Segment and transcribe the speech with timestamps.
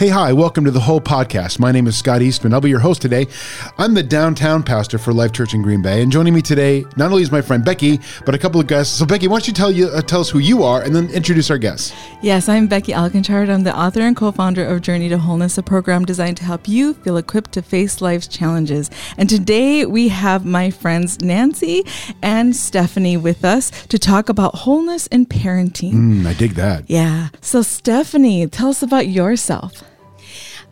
[0.00, 1.58] Hey, hi, welcome to the whole podcast.
[1.58, 2.54] My name is Scott Eastman.
[2.54, 3.26] I'll be your host today.
[3.76, 7.10] I'm the downtown pastor for Life Church in Green Bay, and joining me today not
[7.10, 8.98] only is my friend Becky, but a couple of guests.
[8.98, 11.10] So, Becky, why don't you tell you uh, tell us who you are, and then
[11.10, 11.92] introduce our guests?
[12.22, 13.50] Yes, I'm Becky Alcanchard.
[13.50, 16.94] I'm the author and co-founder of Journey to Wholeness, a program designed to help you
[16.94, 18.90] feel equipped to face life's challenges.
[19.18, 21.84] And today we have my friends Nancy
[22.22, 25.92] and Stephanie with us to talk about wholeness and parenting.
[25.92, 26.88] Mm, I dig that.
[26.88, 27.28] Yeah.
[27.42, 29.84] So, Stephanie, tell us about yourself.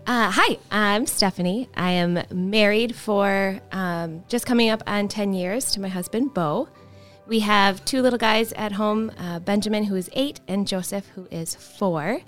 [0.09, 1.69] Uh, hi, I'm Stephanie.
[1.77, 6.67] I am married for um, just coming up on 10 years to my husband, Bo.
[7.27, 11.29] We have two little guys at home uh, Benjamin, who is eight, and Joseph, who
[11.31, 12.21] is four.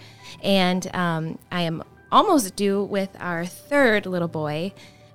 [0.43, 4.75] And um, I am almost due with our third little boy,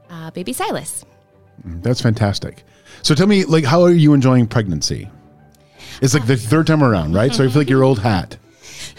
[0.09, 1.05] uh, baby Silas.
[1.67, 2.63] Mm, That's fantastic.
[3.03, 5.07] So, tell me, like, how are you enjoying pregnancy?
[6.01, 7.31] It's like the third time around, right?
[7.31, 8.37] So, I feel like your old hat.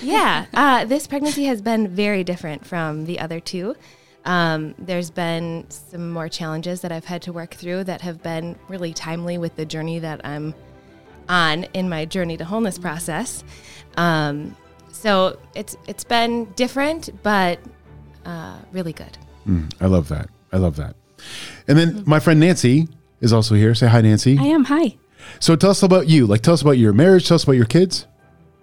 [0.00, 3.76] Yeah, uh, this pregnancy has been very different from the other two.
[4.24, 8.58] Um, there's been some more challenges that I've had to work through that have been
[8.68, 10.54] really timely with the journey that I'm
[11.28, 13.44] on in my journey to wholeness process.
[13.96, 14.56] Um,
[14.90, 17.60] so it's it's been different, but
[18.24, 19.16] uh, really good.
[19.46, 20.28] Mm, I love that.
[20.52, 20.96] I love that.
[21.68, 22.88] And then my friend Nancy
[23.20, 23.74] is also here.
[23.74, 24.38] Say hi, Nancy.
[24.38, 24.64] I am.
[24.64, 24.96] Hi.
[25.40, 26.26] So, tell us about you.
[26.26, 27.26] Like, tell us about your marriage.
[27.26, 28.06] Tell us about your kids.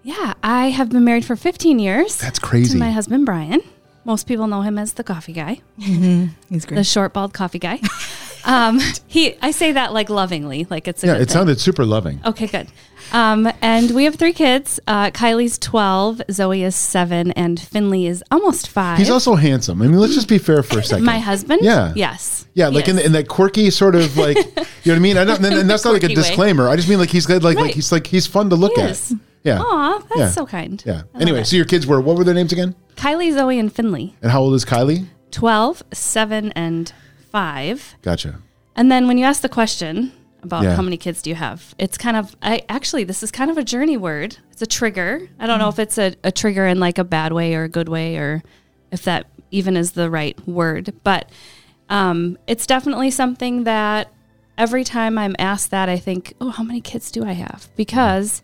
[0.04, 2.18] Yeah, I have been married for 15 years.
[2.18, 2.74] That's crazy.
[2.74, 3.62] To my husband, Brian.
[4.06, 6.76] Most people know him as the coffee guy, He's great.
[6.76, 7.80] the short, bald coffee guy.
[8.44, 11.34] um, he, I say that like lovingly, like it's a Yeah, good it thing.
[11.34, 12.20] sounded super loving.
[12.26, 12.68] Okay, good.
[13.14, 14.78] Um, and we have three kids.
[14.88, 18.98] Uh, Kylie's 12, Zoe is seven, and Finley is almost five.
[18.98, 19.82] He's also handsome.
[19.82, 21.06] I mean, let's just be fair for a second.
[21.06, 21.62] my husband.
[21.64, 21.94] Yeah.
[21.96, 22.46] Yes.
[22.56, 23.06] Yeah, like in, Yes.
[23.06, 25.18] in that quirky sort of like, you know what I mean?
[25.18, 26.28] I don't, and, and that's not like a Quirky way.
[26.28, 26.68] disclaimer.
[26.68, 28.82] I just mean like he's good, like, like he's like he's fun to look He
[28.82, 28.90] at.
[28.92, 29.16] is.
[29.44, 29.60] Yeah.
[29.62, 30.30] Aw, that's Yeah.
[30.32, 30.82] so kind.
[30.86, 30.94] Yeah.
[30.94, 31.46] I love Anyway, it.
[31.48, 32.76] so your kids were what were their names again?
[32.96, 34.16] Kylie, Zoe, and Finley.
[34.22, 35.08] And how old is Kylie?
[35.32, 36.94] 12, 7, and
[37.32, 37.96] 5.
[38.02, 38.36] Gotcha.
[38.76, 40.12] And then when you ask the question
[40.44, 40.76] about Yeah.
[40.76, 43.58] how many kids do you have, it's kind of, I actually, this is kind of
[43.58, 44.38] a journey word.
[44.52, 45.28] It's a trigger.
[45.40, 47.70] I don't know if it's a, a trigger in like a bad way or a
[47.70, 48.44] good way or
[48.92, 50.94] if that even is the right word.
[51.04, 51.30] But
[51.90, 54.12] um, it's definitely something that
[54.58, 57.70] every time I'm asked that, I think, oh, how many kids do I have?
[57.76, 58.42] Because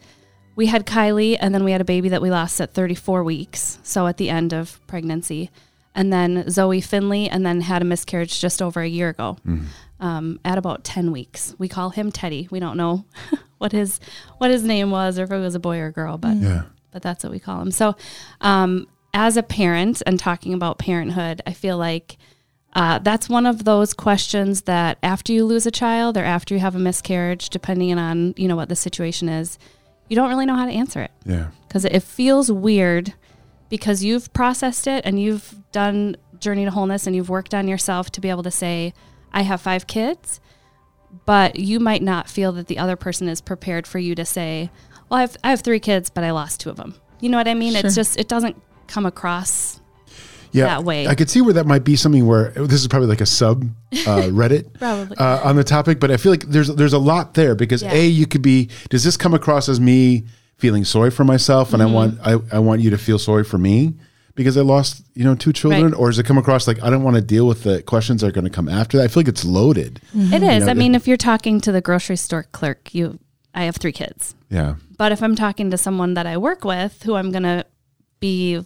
[0.60, 3.80] we had Kylie and then we had a baby that we lost at 34 weeks.
[3.82, 5.50] So at the end of pregnancy.
[5.96, 9.38] And then Zoe Finley, and then had a miscarriage just over a year ago
[10.02, 11.56] um, at about 10 weeks.
[11.58, 12.48] We call him Teddy.
[12.52, 13.06] We don't know
[13.58, 14.00] what his
[14.38, 16.64] what his name was or if it was a boy or a girl, but Yeah.
[16.92, 17.72] but that's what we call him.
[17.72, 17.96] So,
[18.42, 22.18] um, as a parent and talking about parenthood, I feel like
[22.74, 26.60] uh, that's one of those questions that after you lose a child or after you
[26.60, 29.58] have a miscarriage, depending on you know what the situation is,
[30.10, 31.48] you don't really know how to answer it Yeah.
[31.68, 33.14] because it feels weird
[33.70, 38.10] because you've processed it and you've done journey to wholeness and you've worked on yourself
[38.12, 38.94] to be able to say
[39.34, 40.40] i have five kids
[41.26, 44.70] but you might not feel that the other person is prepared for you to say
[45.10, 47.38] well i have, I have three kids but i lost two of them you know
[47.38, 47.86] what i mean Sure.
[47.86, 49.82] it's just it doesn't come across
[50.52, 50.66] Yeah.
[50.66, 51.08] that way.
[51.08, 53.64] I could see where that might be something where this is probably like a sub
[53.64, 53.96] uh,
[54.32, 55.16] Reddit Probably.
[55.18, 57.94] uh, on the topic, but I feel like there's there's a lot there because Yeah.
[57.94, 60.26] a you could be does this come across as me
[60.58, 61.92] feeling sorry for myself and Mm-hmm.
[62.26, 63.94] I want I, I want you to feel sorry for me
[64.36, 65.94] because I lost you know two children Right.
[66.00, 68.28] or does it come across like I don't want to deal with the questions that
[68.28, 70.74] are going to come after that I feel like it's loaded it is know, i
[70.74, 73.20] mean if you're talking to the grocery store clerk you
[73.54, 77.04] i have three kids yeah But if I'm talking to someone that I work with
[77.04, 77.66] who I'm going to
[78.20, 78.62] be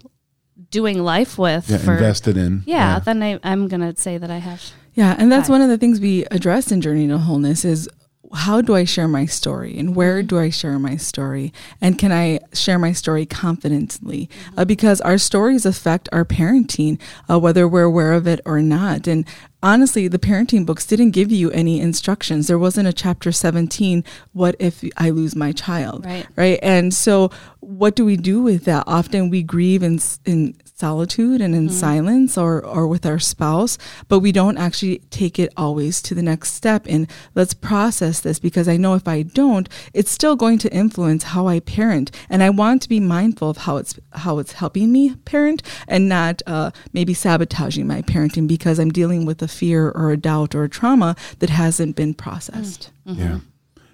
[0.70, 4.30] doing life with yeah for invested in yeah, then I, I'm going to say that
[4.32, 4.62] I have.
[4.94, 5.54] Yeah, and that's Hi.
[5.54, 7.90] one of the things we address in Journey to Wholeness is
[8.36, 10.28] how do I share my story and where Mm-hmm.
[10.28, 14.60] do I share my story and can I share my story confidently Mm-hmm.
[14.60, 17.00] uh, because our stories affect our parenting
[17.30, 19.26] uh, whether we're aware of it or not and
[19.64, 22.48] honestly the parenting books didn't give you any instructions.
[22.48, 24.04] There wasn't a chapter 17
[24.34, 26.06] what if I lose my child?
[26.06, 26.28] Right.
[26.36, 26.60] right?
[26.62, 27.32] And so
[27.62, 28.84] what do we do with that?
[28.86, 33.78] Often we grieve in, in solitude and in silence or, or with our spouse
[34.10, 36.86] but we don't actually take it always to the next step.
[36.90, 41.24] And let's process this because i know if i don't it's still going to influence
[41.24, 42.12] how i parent.
[42.30, 46.10] And i want to be mindful of how it's how it's helping me parent and
[46.10, 50.56] not uh, maybe sabotaging my parenting because i'm dealing with a fear or a doubt
[50.56, 52.92] or a trauma that hasn't been processed.
[53.08, 53.18] Mm.
[53.18, 53.38] Yeah, mm-hmm.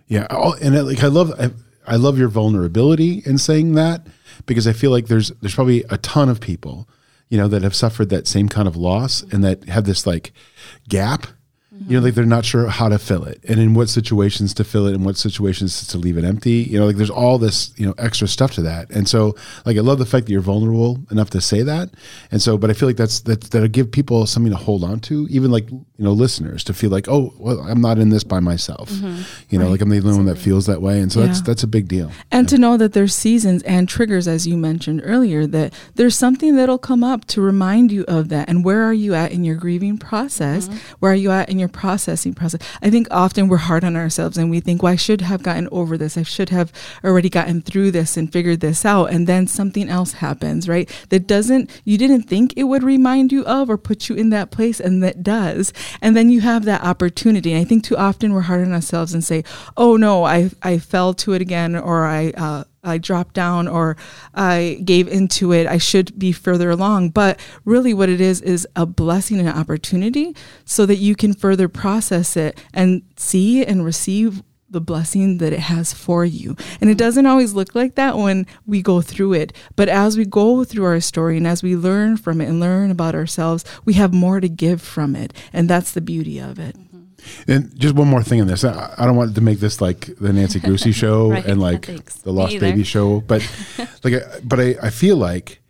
[0.08, 1.52] yeah, Oh, and I, like I love I,
[1.86, 4.08] I love your vulnerability in saying that
[4.46, 6.88] because I feel like there's there's probably a ton of people,
[7.30, 10.32] you know, that have suffered that same kind of loss and that have this like
[10.88, 11.28] gap
[11.88, 14.64] You know, like they're not sure how to fill it and in what situations to
[14.64, 16.64] fill it and what situations to leave it empty.
[16.70, 18.90] You know, like there's all this, you know, extra stuff to that.
[18.92, 19.36] And so,
[19.66, 21.90] like, I love the fact that you're vulnerable enough to say that.
[22.32, 25.00] And so, but I feel like that's, that, that'll give people something to hold on
[25.02, 28.24] to, even like, you know, listeners to feel like, oh, well, I'm not in this
[28.24, 28.90] by myself.
[28.90, 29.22] Mm-hmm.
[29.50, 31.00] You know, like I'm the only one that feels that way.
[31.00, 31.44] And so that's, Yeah.
[31.46, 32.12] that's a big deal.
[32.30, 36.56] And to know that there's seasons and triggers, as you mentioned earlier, that there's something
[36.58, 38.50] that'll come up to remind you of that.
[38.50, 40.68] And where are you at in your grieving process?
[40.68, 40.78] Mm-hmm.
[41.00, 42.62] Where are you at in your processing process?
[42.82, 45.68] I think often we're hard on ourselves and we think, well, I should have gotten
[45.72, 46.18] over this.
[46.18, 46.72] I should have
[47.04, 49.12] already gotten through this and figured this out.
[49.12, 50.90] And then something else happens, right?
[51.10, 54.52] That doesn't, you didn't think it would remind you of or put you in that
[54.52, 55.74] place, and that does.
[56.02, 57.54] And then you have that opportunity.
[57.54, 59.44] And I think too often we're hard on ourselves and say,
[59.78, 63.98] oh no, I, I fell to it again, or I, uh, I dropped down or
[64.34, 65.68] I gave into it.
[65.68, 67.10] I should be further along.
[67.10, 70.36] But really, what it is is a blessing and an opportunity
[70.66, 75.60] so that you can further process it and see and receive the blessing that it
[75.60, 76.56] has for you.
[76.80, 79.54] And it doesn't always look like that when we go through it.
[79.76, 82.92] But as we go through our story and as we learn from it and learn
[82.92, 85.34] about ourselves, we have more to give from it.
[85.52, 86.76] And that's the beauty of it.
[87.48, 88.64] And just one more thing on this.
[88.64, 91.46] I, I don't want to make this like the Nancy Gruse show Right.
[91.46, 91.86] and like
[92.24, 92.60] the Lost.
[92.60, 93.42] Baby show, but
[94.04, 95.62] like, I- but I, I feel like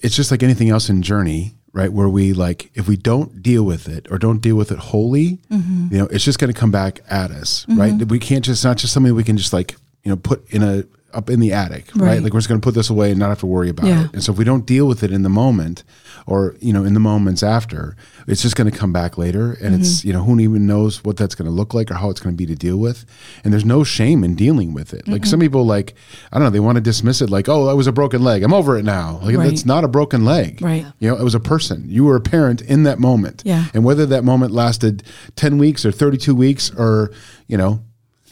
[0.00, 1.92] it's just like anything else in Journey, right?
[1.92, 5.38] Where we like, if we don't deal with it or don't deal with it wholly,
[5.50, 5.88] Mm-hmm.
[5.92, 7.92] you know, it's just going to come back at us, right?
[8.08, 10.84] We can't just, not just something we can just like, you know, put in a,
[11.14, 12.06] up in the attic, right?
[12.08, 12.22] Right.
[12.22, 14.04] Like we're just going to put this away and not have to worry about Yeah.
[14.06, 14.10] it.
[14.14, 15.84] And so if we don't deal with it in the moment
[16.26, 17.96] or, you know, in the moments after,
[18.26, 19.52] it's just going to come back later.
[19.62, 20.06] And it's, Mm-hmm.
[20.08, 22.34] you know, who even knows what that's going to look like or how it's going
[22.34, 23.04] to be to deal with.
[23.44, 25.06] And there's no shame in dealing with it.
[25.06, 25.94] Like some people like,
[26.32, 28.42] I don't know, they want to dismiss it like, oh, that was a broken leg.
[28.42, 29.20] I'm over it now.
[29.22, 29.48] Like Right.
[29.50, 30.60] that's not a broken leg.
[30.62, 30.86] Right.
[30.98, 31.84] You know, it was a person.
[31.88, 33.42] You were a parent in that moment.
[33.44, 33.66] Yeah.
[33.74, 35.02] And whether that moment lasted
[35.36, 37.10] 10 weeks or 32 weeks or,
[37.46, 37.80] you know,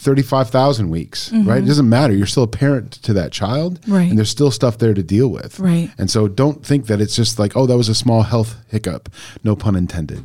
[0.02, 1.62] 35,000 weeks, right?
[1.62, 2.12] It doesn't matter.
[2.12, 3.80] You're still a parent to that child.
[3.82, 3.92] Mm-hmm.
[3.92, 4.08] Right.
[4.10, 5.60] And there's still stuff there to deal with.
[5.60, 5.90] Right.
[5.96, 9.08] And so don't think that it's just like, oh, that was a small health hiccup.
[9.44, 10.24] No pun intended.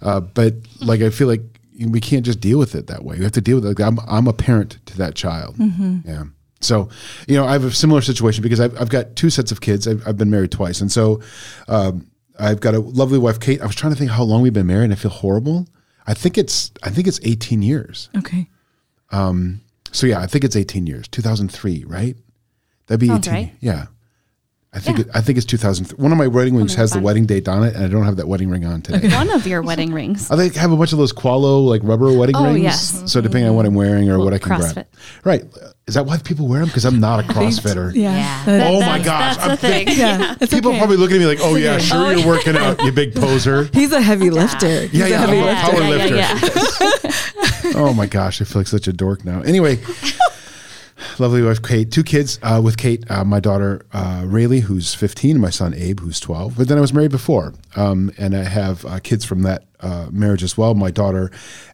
[0.00, 1.42] Uh, but like, I feel like
[1.76, 3.16] we can't just deal with it that way.
[3.18, 3.78] We have to deal with it.
[3.80, 5.56] Like, I'm, I'm a parent to that child.
[5.56, 6.08] Mm-hmm.
[6.08, 6.24] Yeah.
[6.60, 6.88] So,
[7.26, 9.88] you know, I have a similar situation because I've, I've got two sets of kids.
[9.88, 10.80] I've, I've been married twice.
[10.80, 11.20] And so
[11.66, 12.08] um,
[12.38, 13.60] I've got a lovely wife, Kate.
[13.60, 15.66] I was trying to think how long we've been married and I feel horrible.
[16.06, 18.08] I think it's, I think it's 18 years.
[18.16, 18.48] Okay.
[19.10, 19.60] Um,
[19.92, 22.16] so yeah, I think it's 18 years, 2003, right?
[22.86, 23.34] That'd be Sounds 18.
[23.34, 23.52] right.
[23.60, 23.86] Yeah.
[24.72, 25.04] I think Yeah.
[25.04, 25.96] it, I think it's 2003.
[26.02, 28.04] One of my wedding rings Something has the wedding date on it, and I don't
[28.04, 29.08] have that wedding ring on today.
[29.16, 30.30] One of your wedding rings.
[30.30, 32.62] I think I have a bunch of those QALO like rubber wedding Oh, rings.
[32.62, 33.10] yes.
[33.10, 33.78] So depending on what I'm mm-hmm.
[33.78, 34.74] wearing or Well, what I can CrossFit.
[34.74, 34.86] grab.
[35.24, 35.44] Right.
[35.86, 36.68] Is that why people wear them?
[36.68, 37.94] Because I'm not a CrossFitter.
[37.94, 38.16] Yeah.
[38.18, 38.44] Yeah.
[38.44, 39.88] That- Oh my gosh, That's I'm the thing.
[39.96, 40.34] yeah.
[40.42, 40.78] It's People okay.
[40.78, 41.82] probably looking at me like, "Oh yeah, okay.
[41.84, 44.82] sure you're working out, you big poser." He's a heavy lifter.
[44.88, 47.25] He's Yeah, a yeah, heavy I'm a power yeah, lifter.
[47.76, 49.42] Oh my gosh, I feel like such a dork now.
[49.42, 49.78] Anyway,
[51.18, 55.32] lovely wife Kate, two kids uh, with Kate, uh, my daughter uh, Rayleigh, who's 15,
[55.32, 56.56] and my son Abe, who's 12.
[56.56, 60.08] But then I was married before, um, and I have uh, kids from that uh,
[60.10, 60.74] marriage as well.
[60.74, 61.30] My daughter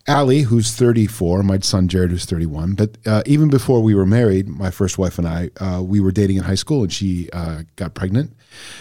[0.09, 2.75] Allie, who's 34, my son Jared, who's 31.
[2.75, 6.13] But uh, even before we were married, my first wife and I, uh, we were
[6.13, 8.37] dating in high school, and she uh, got pregnant,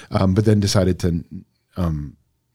[0.09, 1.23] um, but then decided to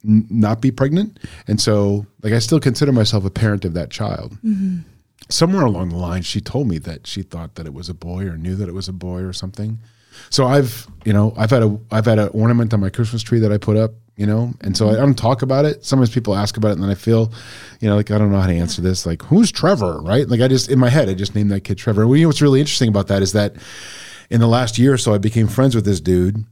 [0.04, 1.19] n- not be pregnant.
[1.46, 4.37] And so, like, I still consider myself a parent of that child.
[5.28, 8.26] Somewhere along the line, she told me that she thought that it was a boy
[8.26, 9.79] or knew that it was a boy or something.
[10.31, 13.41] So I've, you know, I've had a, I've had an ornament on my Christmas tree
[13.41, 15.84] that I put up, you know, and so I don't talk about it.
[15.84, 17.32] Sometimes people ask about it, and then I feel,
[17.81, 19.05] you know, like I don't know how to answer this.
[19.05, 20.26] Like, who's Trevor, right?
[20.26, 22.06] Like, I just in my head, I just named that kid Trevor.
[22.06, 23.56] Well, you know what's really interesting about that is that
[24.31, 26.44] in the last year or so, I became friends with this dude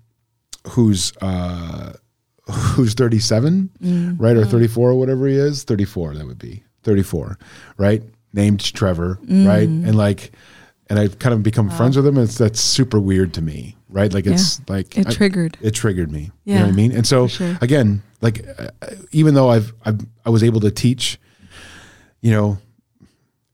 [0.68, 1.94] who's uh,
[2.50, 4.16] who's 37, mm.
[4.18, 4.36] right?
[4.36, 4.50] Or mm.
[4.50, 5.64] 34 or whatever he is.
[5.64, 7.38] 34, that would be 34,
[7.76, 8.02] right?
[8.32, 9.46] Named Trevor, mm.
[9.46, 9.68] right?
[9.68, 10.32] And like,
[10.88, 12.18] and I've kind of become friends with him.
[12.18, 14.12] And it's, that's super weird to me, right?
[14.12, 15.56] Like, it's like, It I- triggered.
[15.62, 16.30] it triggered me.
[16.44, 16.92] You know what I mean?
[16.92, 17.56] And so sure.
[17.62, 18.68] again, like, uh,
[19.10, 21.18] even though I've, I've, I was able to teach,
[22.20, 22.58] you know,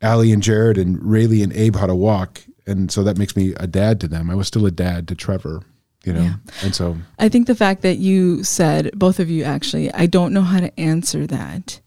[0.02, 2.42] Allie and Jared and Rayleigh and Abe how to walk.
[2.66, 4.30] And so that makes me a dad to them.
[4.30, 5.62] I was still a dad to Trevor,
[6.04, 6.23] you know?
[6.23, 6.35] Yeah.
[6.62, 10.33] And so, I think the fact that you said, both of you actually, I don't
[10.33, 11.80] know how to answer that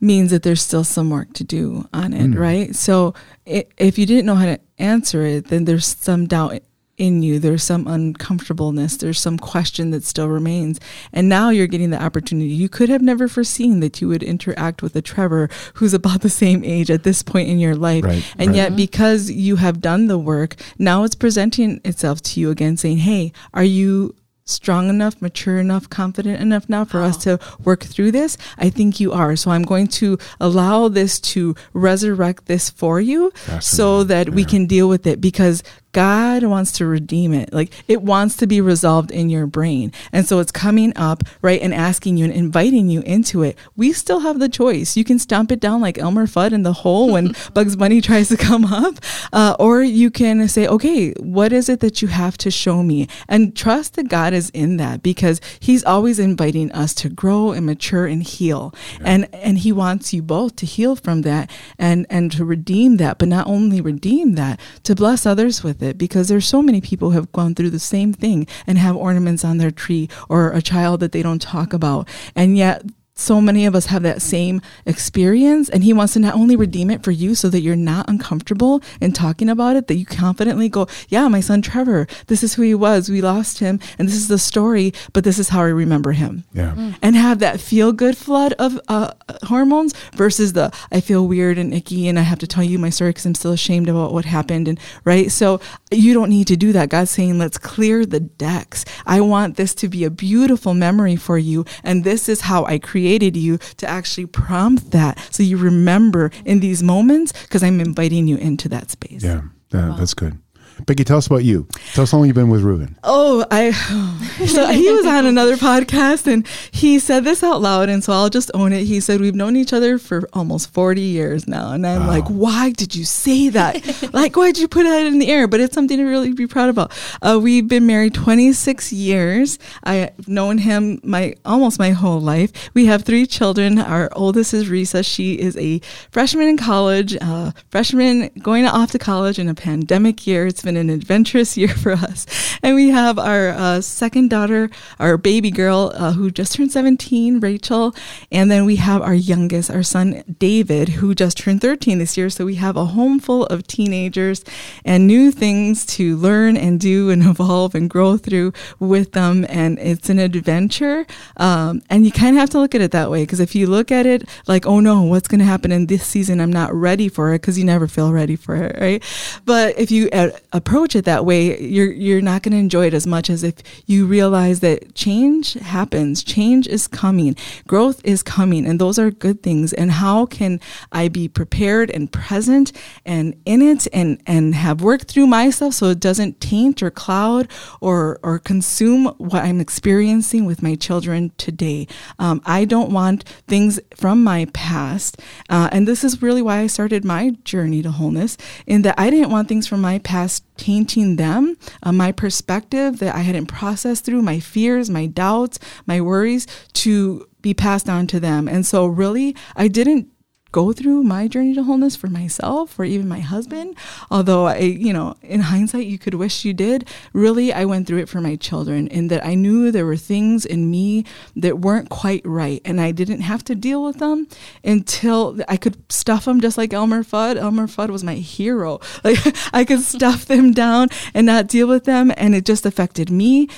[0.00, 2.38] means that there's still some work to do on it, mm.
[2.38, 2.74] right?
[2.74, 3.14] So
[3.44, 6.62] if you didn't know how to answer it, then there's some doubt
[7.00, 10.78] in you, there's some uncomfortableness, there's some question that still remains.
[11.12, 12.50] And now you're getting the opportunity.
[12.50, 16.28] You could have never foreseen that you would interact with a Trevor who's about the
[16.28, 18.04] same age at this point in your life.
[18.04, 18.56] Right, and right.
[18.56, 18.76] yet, mm-hmm.
[18.76, 23.32] because you have done the work, now it's presenting itself to you again saying, Hey,
[23.54, 24.14] are you
[24.50, 27.36] strong enough, mature enough, confident enough now for us oh.
[27.36, 28.36] to work through this?
[28.58, 29.36] I think you are.
[29.36, 34.66] So I'm going to allow this to resurrect this for you so that we can
[34.66, 37.52] deal with it because God wants to redeem it.
[37.52, 39.92] Like it wants to be resolved in your brain.
[40.12, 43.58] And so it's coming up, right, and asking you and inviting you into it.
[43.76, 44.96] We still have the choice.
[44.96, 48.28] You can stomp it down like Elmer Fudd in the hole when Bugs Bunny tries
[48.28, 48.96] to come up.
[49.32, 53.08] Uh, or you can say, okay, what is it that you have to show me?
[53.28, 57.66] And trust that God is in that because He's always inviting us to grow and
[57.66, 58.72] mature and heal.
[59.00, 63.18] And and He wants you both to heal from that and and to redeem that,
[63.18, 67.10] but not only redeem that, to bless others with it because there's so many people
[67.10, 70.62] who have gone through the same thing and have ornaments on their tree or a
[70.62, 72.08] child that they don't talk about.
[72.34, 72.82] And yet
[73.20, 76.90] so many of us have that same experience and he wants to not only redeem
[76.90, 80.68] it for you so that you're not uncomfortable in talking about it that you confidently
[80.68, 83.10] go yeah my son trevor this is who he was.
[83.10, 86.44] We lost him and this is the story but this is how i remember him.
[86.52, 86.74] Yeah.
[86.76, 86.96] Mm.
[87.02, 89.12] and have that feel good flood of uh,
[89.44, 92.90] hormones versus the I feel weird and icky and I have to tell you my
[92.90, 95.30] story because I'm still ashamed about what happened and right?
[95.30, 95.60] So
[95.90, 96.88] you don't need to do that.
[96.88, 98.84] God's saying let's clear the decks.
[99.06, 102.78] I want this to be a beautiful memory for you and this is how I
[103.10, 108.28] created you to actually prompt that so you remember in these moments because I'm inviting
[108.28, 109.42] you into that space Yeah.
[109.70, 110.38] That- That's good.
[110.86, 111.66] Becky, tell us about you.
[111.94, 112.96] Tell us how long you've been with Reuben.
[113.04, 113.70] Oh, I
[114.46, 118.30] so he was on another podcast and he said this out loud and so I'll
[118.30, 118.84] just own it.
[118.84, 122.70] He said we've known each other for almost 40 years now and I'm like, "Why
[122.70, 124.12] did you say that?
[124.12, 126.46] like why did you put that in the air?" But it's something to really be
[126.46, 126.92] proud about.
[127.22, 129.58] Uh, we've been married 26 years.
[129.84, 132.70] I've known him my almost my whole life.
[132.74, 133.78] We have three children.
[133.78, 135.04] Our oldest is Risa.
[135.04, 140.26] She is a freshman in college, uh, freshman going off to college in a pandemic
[140.26, 140.46] year.
[140.46, 142.26] It's been an adventurous year for us.
[142.62, 147.40] And we have our uh, second daughter, our baby girl, uh, who just turned 17,
[147.40, 147.94] Rachel.
[148.30, 152.30] And then we have our youngest, our son, David, who just turned 13 this year.
[152.30, 154.44] So we have a home full of teenagers
[154.84, 159.46] and new things to learn and do and evolve and grow through with them.
[159.48, 161.06] And it's an adventure.
[161.36, 163.66] Um, and you kind of have to look at it that way because if you
[163.66, 166.40] look at it like, oh no, what's going to happen in this season?
[166.40, 169.02] I'm not ready for it because you never feel ready for it, right?
[169.44, 172.94] But if you uh, approach it that way, you're you're not going to enjoy it
[172.94, 173.54] as much as if
[173.86, 179.42] you realize that change happens, change is coming, growth is coming, and those are good
[179.42, 179.72] things.
[179.72, 180.60] And how can
[180.92, 182.72] I be prepared and present
[183.04, 187.48] and in it and and have worked through myself so it doesn't taint or cloud
[187.80, 191.86] or or consume what I'm experiencing with my children today.
[192.18, 196.66] Um, I don't want things from my past, uh, and this is really why I
[196.66, 198.36] started my journey to wholeness.
[198.66, 203.14] In that I didn't want things from my past tainting them, uh, my perspective that
[203.14, 208.20] I hadn't processed through, my fears, my doubts, my worries to be passed on to
[208.20, 208.46] them.
[208.48, 210.08] And so, really, I didn't
[210.52, 213.76] go through my journey to wholeness for myself or even my husband.
[214.10, 216.88] Although i you know in hindsight you could wish you did.
[217.12, 220.44] Really i went through it for my children in that i knew there were things
[220.44, 221.04] in me
[221.36, 224.26] that weren't quite right and i didn't have to deal with them
[224.64, 227.36] until i could stuff them just like elmer fudd.
[227.36, 228.80] Elmer fudd was my hero.
[229.02, 229.18] Like
[229.54, 233.48] i could stuff them down and not deal with them and it just affected me.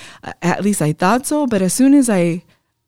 [0.41, 1.47] At least i thought so.
[1.47, 2.43] But as soon as i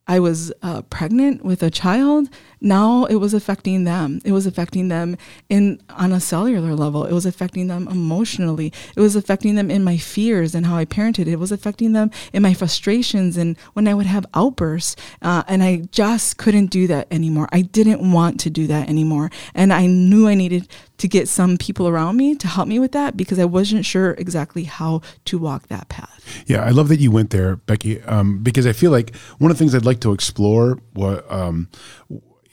[0.07, 2.29] I was uh, pregnant with a child.
[2.61, 4.21] Now it was affecting them.
[4.25, 5.17] It was affecting them
[5.49, 7.05] in on a cellular level.
[7.05, 8.73] It was affecting them emotionally.
[8.97, 11.27] It was affecting them in my fears and how I parented.
[11.27, 14.97] It was affecting them in my frustrations and when I would have outbursts.
[15.23, 17.49] Uh, and I just couldn't do that anymore.
[17.53, 19.31] I didn't want to do that anymore.
[19.55, 20.69] And I knew I needed
[20.99, 24.13] to get some people around me to help me with that because I wasn't sure
[24.13, 26.45] exactly how to walk that path.
[26.47, 29.59] Yeah, I love that you went there, Becky, um, because I feel like one of
[29.59, 31.69] the things I'd like to explore what, um,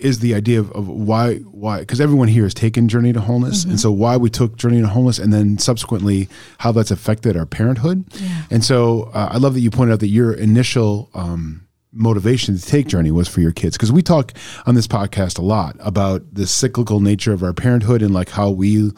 [0.01, 3.63] is the idea of, of why why because everyone here has taken Journey to Wholeness,
[3.63, 6.27] and so why we took Journey to Wholeness, and then subsequently
[6.59, 8.05] how that's affected our parenthood.
[8.49, 12.65] And so uh, I love that you pointed out that your initial um, motivation to
[12.65, 14.31] take Journey was for your kids because we talk
[14.65, 18.49] on this podcast a lot about the cyclical nature of our parenthood and like how
[18.49, 18.91] we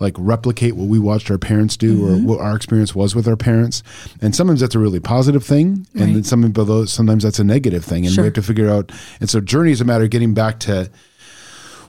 [0.00, 2.26] like replicate what we watched our parents do or mm-hmm.
[2.26, 3.82] what our experience was with our parents.
[4.22, 6.26] And sometimes that's a really positive thing, and then Right.
[6.26, 8.24] some of those sometimes that's a negative thing, and Sure.
[8.24, 8.92] we have to figure out.
[9.20, 10.90] And so Journey is a matter of getting back to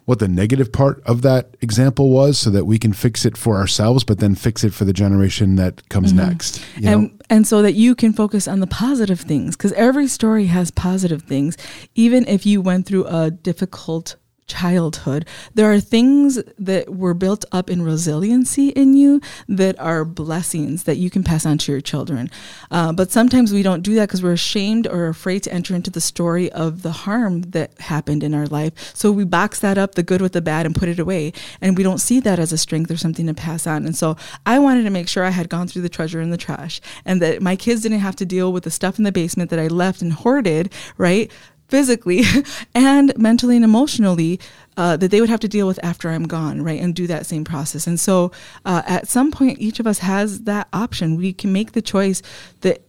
[0.09, 3.57] what the negative part of that example was so that we can fix it for
[3.57, 6.27] ourselves but then fix it for the generation that comes mm-hmm.
[6.27, 6.93] next you know?
[6.93, 10.71] and and so that you can focus on the positive things because every story has
[10.71, 11.55] positive things
[11.93, 14.15] even if you went through a difficult
[14.49, 20.83] childhood, there are things that were built up in resiliency in you that are blessings
[20.83, 22.29] that you can pass on to your children.
[22.71, 25.91] Uh, but sometimes we don't do that because we're ashamed or afraid to enter into
[25.91, 28.73] the story of the harm that happened in our life.
[28.95, 31.31] So we box that up, the good with the bad, and put it away.
[31.61, 33.85] And we don't see that as a strength or something to pass on.
[33.85, 36.37] And so I wanted to make sure I had gone through the treasure in the
[36.37, 39.49] trash and that my kids didn't have to deal with the stuff in the basement
[39.51, 41.31] that I left and hoarded, right?
[41.69, 42.23] Physically
[42.75, 44.39] and mentally and emotionally
[44.77, 46.79] uh, that they would have to deal with after I'm gone, right?
[46.79, 47.87] And do that same process.
[47.87, 48.31] And so
[48.65, 51.15] uh, at some point, each of us has that option.
[51.15, 52.21] We can make the choice
[52.61, 52.85] that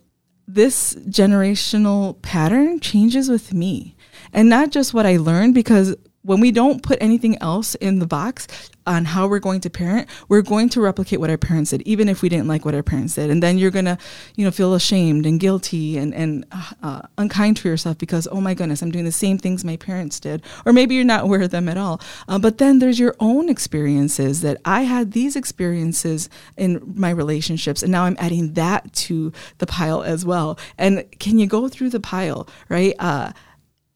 [0.47, 3.97] this generational pattern changes with me.
[4.33, 8.07] And not just what I learned, because when we don't put anything else in the
[8.07, 8.47] box
[8.91, 12.09] on how we're going to parent, we're going to replicate what our parents did, even
[12.09, 13.31] if we didn't like what our parents did.
[13.31, 13.97] And then you're gonna,
[14.35, 16.45] you know, feel ashamed and guilty and and
[16.83, 20.19] uh, unkind to yourself because oh my goodness, I'm doing the same things my parents
[20.19, 22.01] did, or maybe you're not aware of them at all.
[22.27, 27.85] Uh, but then there's your own experiences that I had these experiences in my relationships,
[27.85, 30.59] and now I'm adding that to the pile as well.
[30.77, 32.95] And can you go through the pile, right?
[32.99, 33.33] Uh,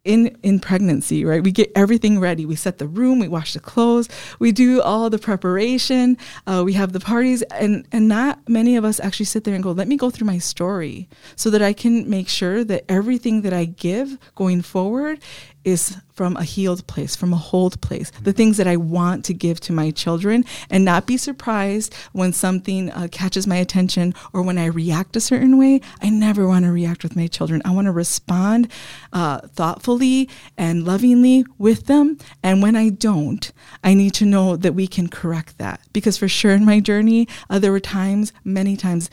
[0.05, 1.43] in in pregnancy right?
[1.43, 2.47] We get everything ready.
[2.47, 4.09] We set the room we wash the clothes
[4.39, 8.85] we do all the preparation uh, we have the parties and and not many of
[8.85, 11.73] us actually sit there and go let me go through my story so that i
[11.73, 15.19] can make sure that everything that i give going forward
[15.64, 19.35] is from a healed place, from a hold place, the things that I want to
[19.35, 24.42] give to my children, and not be surprised when something uh, catches my attention or
[24.42, 25.80] when I react a certain way.
[26.00, 27.62] I never want to react with my children.
[27.64, 28.71] I want to respond
[29.12, 32.18] uh, thoughtfully and lovingly with them.
[32.42, 33.50] And when I don't,
[33.83, 35.80] I need to know that we can correct that.
[35.92, 39.11] Because for sure in my journey, uh, there were times, many times,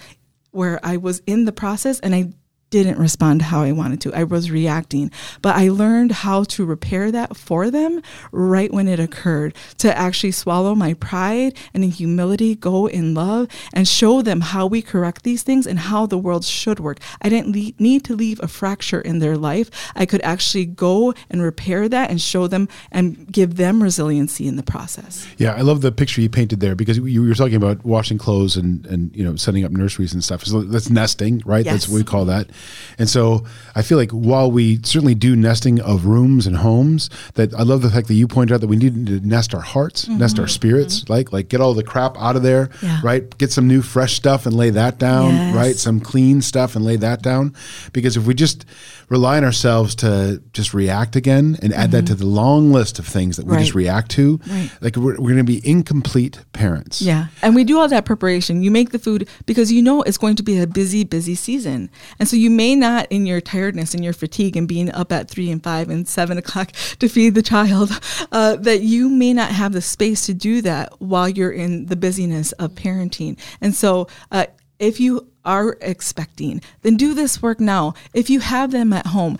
[0.51, 2.33] where I was in the process and I
[2.71, 4.13] didn't respond how I wanted to.
[4.13, 5.11] I was reacting,
[5.41, 8.01] but I learned how to repair that for them
[8.31, 13.47] right when it occurred to actually swallow my pride and in humility go in love
[13.73, 16.99] and show them how we correct these things and how the world should work.
[17.21, 19.69] I didn't le- need to leave a fracture in their life.
[19.93, 24.55] I could actually go and repair that and show them and give them resiliency in
[24.55, 25.27] the process.
[25.37, 28.55] Yeah, I love the picture you painted there because you were talking about washing clothes
[28.55, 30.45] and and you know setting up nurseries and stuff.
[30.45, 31.65] So that's nesting, right?
[31.65, 31.73] Yes.
[31.73, 32.49] That's what we call that.
[32.97, 33.45] And so
[33.75, 37.81] I feel like while we certainly do nesting of rooms and homes, that I love
[37.81, 40.19] the fact that you pointed out that we need to nest our hearts, mm-hmm.
[40.19, 41.13] nest our spirits, mm-hmm.
[41.13, 42.99] like like get all the crap out of there, yeah.
[43.03, 43.37] right?
[43.37, 45.55] Get some new fresh stuff and lay that down, yes.
[45.55, 45.75] right?
[45.75, 47.55] Some clean stuff and lay that down.
[47.93, 48.65] Because if we just
[49.11, 51.91] rely on ourselves to just react again and add mm-hmm.
[51.91, 53.59] that to the long list of things that we right.
[53.59, 54.71] just react to, right.
[54.79, 57.01] like we're, we're going to be incomplete parents.
[57.01, 57.27] Yeah.
[57.41, 58.63] And we do all that preparation.
[58.63, 61.89] You make the food because you know it's going to be a busy, busy season.
[62.19, 65.29] And so you may not, in your tiredness and your fatigue and being up at
[65.29, 67.91] three and five and seven o'clock to feed the child,
[68.31, 71.97] uh, that you may not have the space to do that while you're in the
[71.97, 73.37] busyness of parenting.
[73.59, 74.45] And so, uh,
[74.79, 77.93] if you are expecting, then do this work now.
[78.13, 79.37] If you have them at home,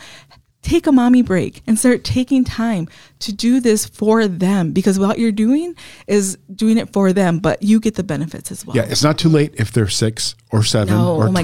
[0.61, 2.87] take a mommy break and start taking time
[3.19, 5.75] to do this for them because what you're doing
[6.07, 8.75] is doing it for them, but you get the benefits as well.
[8.75, 11.43] Yeah, it's not too late if they're six or seven No, or oh 12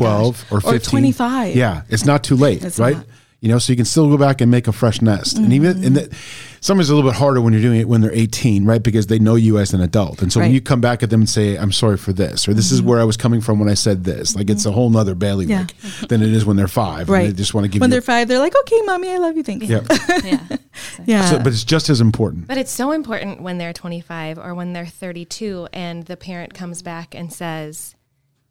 [0.50, 0.52] gosh.
[0.52, 0.90] or Or 15.
[0.90, 1.56] 25.
[1.56, 2.98] Yeah, it's not too late, It's right?
[2.98, 3.06] not.
[3.40, 5.38] You know, so you can still go back and make a fresh nest.
[5.38, 6.12] And even, and that,
[6.60, 8.82] sometimes a little bit harder when you're doing it when they're 18, right?
[8.82, 10.22] Because they know you as an adult.
[10.22, 12.54] And so when you come back at them and say, I'm sorry for this, or
[12.54, 12.90] this is mm-hmm.
[12.90, 15.78] where I was coming from when I said this, like it's a whole nother bailiwick
[16.10, 17.10] than it is when they're five.
[17.10, 17.26] Right.
[17.26, 17.94] And they just want to give when you.
[17.94, 19.44] they're five, they're like, okay, mommy, I love you.
[19.44, 19.82] Thank you.
[19.90, 20.20] yeah.
[20.24, 20.58] yeah.
[21.06, 21.26] Yeah.
[21.30, 22.48] So, but it's just as important.
[22.48, 26.82] But it's so important when they're 25 or when they're 32 and the parent comes
[26.82, 27.96] back and says,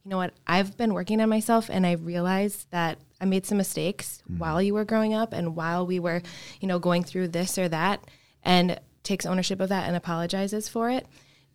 [0.05, 3.59] you know what, I've been working on myself and I realized that I made some
[3.59, 6.23] mistakes while you were growing up and while we were,
[6.61, 8.05] you know, going through this or that
[8.43, 11.07] and takes ownership of that and apologizes for it.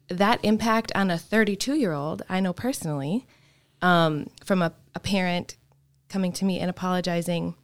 [0.08, 3.28] That impact on a 32 year old, I know personally,
[3.82, 5.56] um, from a, a parent
[6.10, 7.56] coming to me and apologizing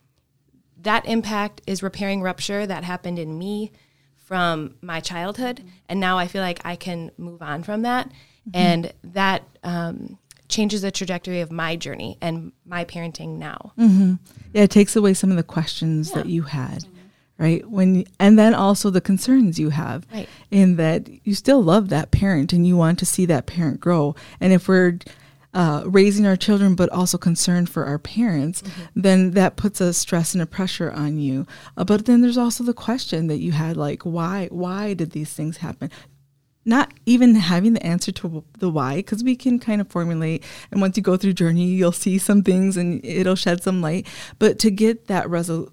[0.81, 3.71] that impact is repairing rupture that happened in me
[4.15, 5.63] from my childhood.
[5.89, 8.11] And now i feel like i can move on from that.
[8.53, 10.17] And that um,
[10.49, 14.15] changes the trajectory of my journey and my parenting now Yeah,
[14.63, 16.85] it takes away some of the questions that you had,
[17.37, 17.69] right?
[17.69, 20.29] When and then also the concerns you have, Right.
[20.49, 24.15] in that you still love that parent and you want to see that parent grow.
[24.39, 24.99] And if we're
[25.53, 28.61] uh, raising our children, but also concerned for our parents,
[28.95, 31.47] then that puts a stress and a pressure on you.
[31.75, 34.47] Uh, but then there's also the question that you had, like, why?
[34.51, 35.89] Why did these things happen?
[36.67, 40.81] Not even having the answer to the why because we can kind of formulate and
[40.81, 44.05] once you go through journey you'll see some things and it'll shed some light
[44.37, 45.71] but to get that resolution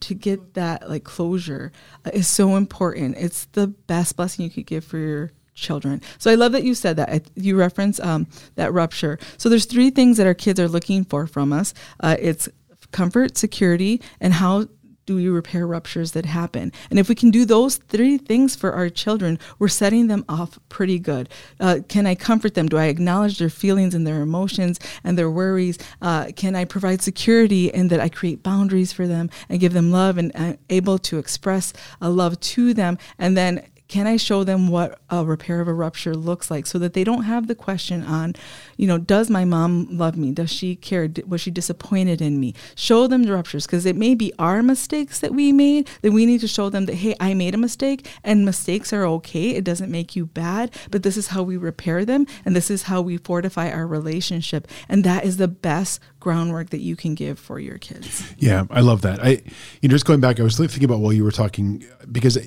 [0.00, 1.72] to get that like closure
[2.04, 3.16] uh, is so important.
[3.16, 6.00] It's the best blessing you could give for your children.
[6.18, 7.30] So I love that you said that.
[7.34, 9.18] You reference um, that rupture.
[9.36, 11.74] So there's three things that our kids are looking for from us.
[12.00, 12.48] Uh, it's
[12.92, 14.66] comfort, security, and how
[15.10, 16.70] do we repair ruptures that happen?
[16.88, 20.60] And if we can do those three things for our children, we're setting them off
[20.68, 21.28] pretty good.
[21.58, 22.68] Uh, can I comfort them?
[22.68, 25.78] Do I acknowledge their feelings and their emotions and their worries?
[26.00, 29.90] Uh, can I provide security and that I create boundaries for them and give them
[29.90, 32.96] love and uh, able to express a love to them?
[33.18, 36.78] And then can I show them what a repair of a rupture looks like so
[36.78, 38.34] that they don't have the question on,
[38.76, 40.30] you know, does my mom love me?
[40.30, 41.08] Does she care?
[41.26, 42.54] Was she disappointed in me?
[42.76, 46.24] Show them the ruptures because it may be our mistakes that we made that we
[46.24, 49.50] need to show them that, hey, I made a mistake and mistakes are okay.
[49.56, 52.84] It doesn't make you bad, but this is how we repair them and this is
[52.84, 54.68] how we fortify our relationship.
[54.88, 58.32] And that is the best groundwork that you can give for your kids.
[58.38, 59.18] Yeah, I love that.
[59.20, 59.42] I,
[59.80, 62.38] you know, just going back, I was thinking about while you were talking because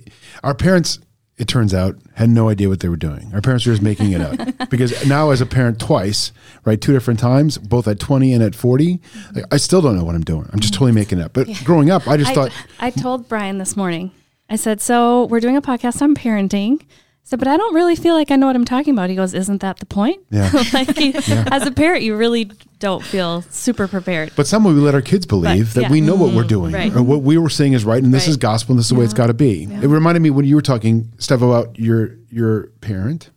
[0.41, 0.99] our parents
[1.37, 3.31] it turns out, had no idea what they were doing.
[3.33, 4.69] Our parents were just making it up.
[4.69, 6.31] because now, as a parent, twice,
[6.63, 8.99] right, two different times, both at 20 and at 40,
[9.33, 10.47] like, I still don't know what I'm doing.
[10.53, 11.33] I'm just totally making it up.
[11.33, 11.57] But yeah.
[11.63, 12.51] growing up, I just I, thought.
[12.79, 14.11] I told Brian this morning,
[14.49, 16.81] I said, So we're doing a podcast on parenting.
[17.25, 19.09] So, but I don't really feel like I know what I'm talking about.
[19.09, 20.21] He goes, Isn't that the point?
[20.29, 20.51] Yeah.
[20.73, 21.47] like, he, yeah.
[21.51, 24.33] as a parent, you really don't feel super prepared.
[24.35, 25.91] But somehow we let our kids believe but, that yeah.
[25.91, 26.21] we know mm-hmm.
[26.21, 26.47] what we're mm-hmm.
[26.49, 26.93] doing right.
[26.93, 28.31] or what we were saying is right and this right.
[28.31, 29.63] is gospel and this is the way it's got to be.
[29.63, 33.29] It reminded me when you were talking, Steph, about your your parent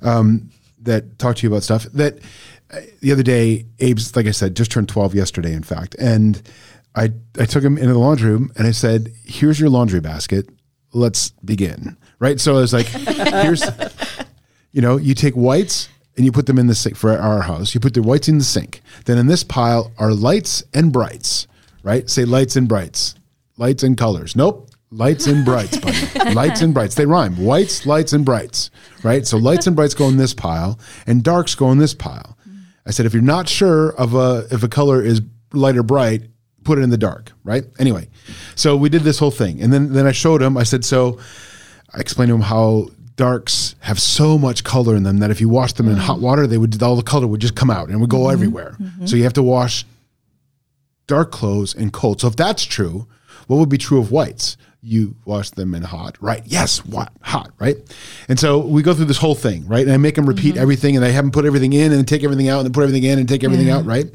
[0.00, 2.20] um, that talked to you about stuff that
[2.70, 5.94] uh, the other day, Abe's, like I said, just turned 12 yesterday, in fact.
[5.98, 6.40] And
[6.94, 10.48] I, I took him into the laundry room and I said, Here's your laundry basket.
[10.92, 12.40] Let's begin right?
[12.40, 13.64] So it's like, here's,
[14.72, 17.74] you know, you take whites and you put them in the sink for our house.
[17.74, 18.82] You put the whites in the sink.
[19.04, 21.46] Then in this pile are lights and brights,
[21.82, 22.08] right?
[22.08, 23.14] Say lights and brights,
[23.56, 24.36] lights and colors.
[24.36, 24.70] Nope.
[24.90, 26.34] Lights and brights, buddy.
[26.34, 26.94] lights and brights.
[26.94, 27.36] They rhyme.
[27.36, 28.70] Whites, lights, and brights,
[29.02, 29.26] right?
[29.26, 32.38] So lights and brights go in this pile, and darks go in this pile.
[32.86, 35.20] I said, if you're not sure of a if a color is
[35.52, 36.22] light or bright,
[36.62, 37.64] put it in the dark, right?
[37.80, 38.08] Anyway,
[38.54, 40.56] so we did this whole thing, and then then I showed him.
[40.56, 41.18] I said, so
[41.94, 45.48] I explained to him how darks have so much color in them that if you
[45.48, 45.96] wash them mm-hmm.
[45.96, 48.20] in hot water, they would all the color would just come out and would go
[48.20, 48.32] mm-hmm.
[48.32, 48.76] everywhere.
[48.80, 49.06] Mm-hmm.
[49.06, 49.84] So you have to wash
[51.06, 52.20] dark clothes in cold.
[52.20, 53.06] So if that's true,
[53.46, 54.56] what would be true of whites?
[54.84, 56.42] You wash them in hot, right?
[56.44, 57.76] Yes, what hot, right?
[58.28, 59.82] And so we go through this whole thing, right?
[59.82, 60.62] And I make them repeat mm-hmm.
[60.62, 62.72] everything, and I have them put everything in, and then take everything out, and then
[62.72, 64.06] put everything in, and take everything out, right?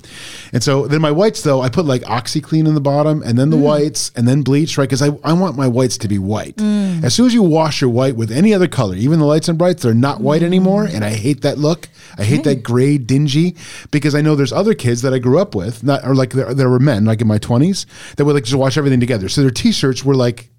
[0.54, 3.50] And so then my whites, though, I put like OxiClean in the bottom, and then
[3.50, 3.64] the mm.
[3.64, 4.88] whites, and then bleach, right?
[4.88, 6.58] Because I, I want my whites to be white.
[6.58, 7.04] Mm.
[7.04, 9.58] As soon as you wash your white with any other color, even the lights and
[9.58, 10.46] brights, they're not white mm.
[10.46, 11.90] anymore, and I hate that look.
[12.18, 12.56] I hate okay.
[12.56, 13.56] that gray, dingy,
[13.90, 16.54] because I know there's other kids that I grew up with, not or like there,
[16.54, 19.30] there were men, like in my 20s, that would like just wash everything together.
[19.30, 20.50] So their t-shirts were like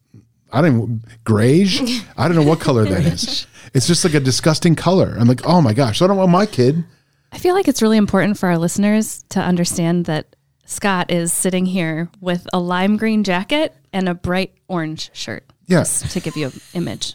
[0.52, 1.80] I don't even, grayish.
[2.16, 3.46] I don't know what color that is.
[3.72, 5.14] It's just like a disgusting color.
[5.16, 6.82] I'm like, oh my gosh, so I don't want my kid.
[7.30, 10.34] I feel like it's really important for our listeners to understand that
[10.64, 15.44] Scott is sitting here with a lime green jacket and a bright orange shirt.
[15.66, 15.84] Yeah.
[15.84, 17.14] to give you an image.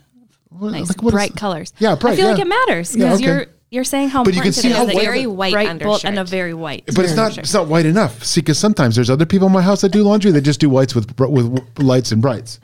[0.50, 1.74] nice like bright is, colors.
[1.78, 2.14] Yeah, bright.
[2.14, 2.32] I feel yeah.
[2.32, 3.38] like it matters because yeah, okay.
[3.38, 6.06] you're you're saying how but you can see how white, very white bright undershirt.
[6.06, 6.86] and a very white.
[6.86, 8.24] But it's not it's not white enough.
[8.24, 10.32] See, because sometimes there's other people in my house that do laundry.
[10.32, 12.62] They just do whites with with lights and brights.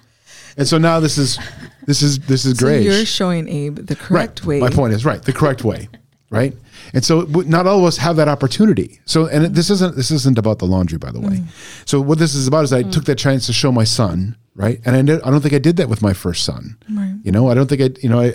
[0.57, 1.39] And so now this is
[1.85, 2.83] this is this is so great.
[2.83, 4.47] You're showing Abe the correct right.
[4.47, 4.59] way.
[4.59, 5.89] My point is right, the correct way,
[6.29, 6.53] right?
[6.93, 8.99] And so not all of us have that opportunity.
[9.05, 11.37] So and this isn't this isn't about the laundry, by the way.
[11.37, 11.87] Mm.
[11.87, 12.91] So what this is about is I mm.
[12.91, 14.79] took that chance to show my son, right?
[14.85, 16.77] And I, did, I don't think I did that with my first son.
[16.89, 17.15] Right.
[17.23, 18.33] You know, I don't think I you know I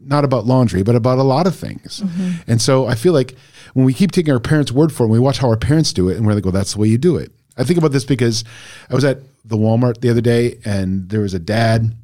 [0.00, 2.00] not about laundry, but about a lot of things.
[2.00, 2.50] Mm-hmm.
[2.50, 3.34] And so I feel like
[3.72, 5.92] when we keep taking our parents' word for it, and we watch how our parents
[5.92, 7.32] do it, and we're like, well, that's the way you do it.
[7.56, 8.44] I think about this because
[8.90, 11.94] I was at the Walmart the other day and there was a dad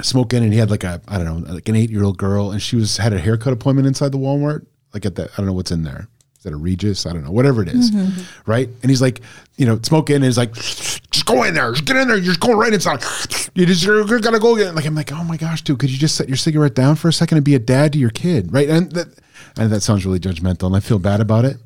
[0.00, 2.50] smoking and he had like a I don't know like an eight year old girl
[2.50, 5.46] and she was had a haircut appointment inside the Walmart like at that I don't
[5.46, 6.08] know what's in there.
[6.36, 7.06] Is that a Regis?
[7.06, 7.30] I don't know.
[7.30, 8.50] Whatever it is, mm-hmm.
[8.50, 8.68] right?
[8.82, 9.20] And he's like
[9.56, 11.70] you know smoking and he's like just go in there.
[11.72, 12.16] Just get in there.
[12.16, 13.02] You're just going right inside.
[13.54, 15.98] You just you're gonna go get like I'm like oh my gosh dude could you
[15.98, 18.52] just set your cigarette down for a second and be a dad to your kid?
[18.52, 18.68] Right?
[18.68, 19.08] And that
[19.56, 21.58] and that sounds really judgmental and I feel bad about it.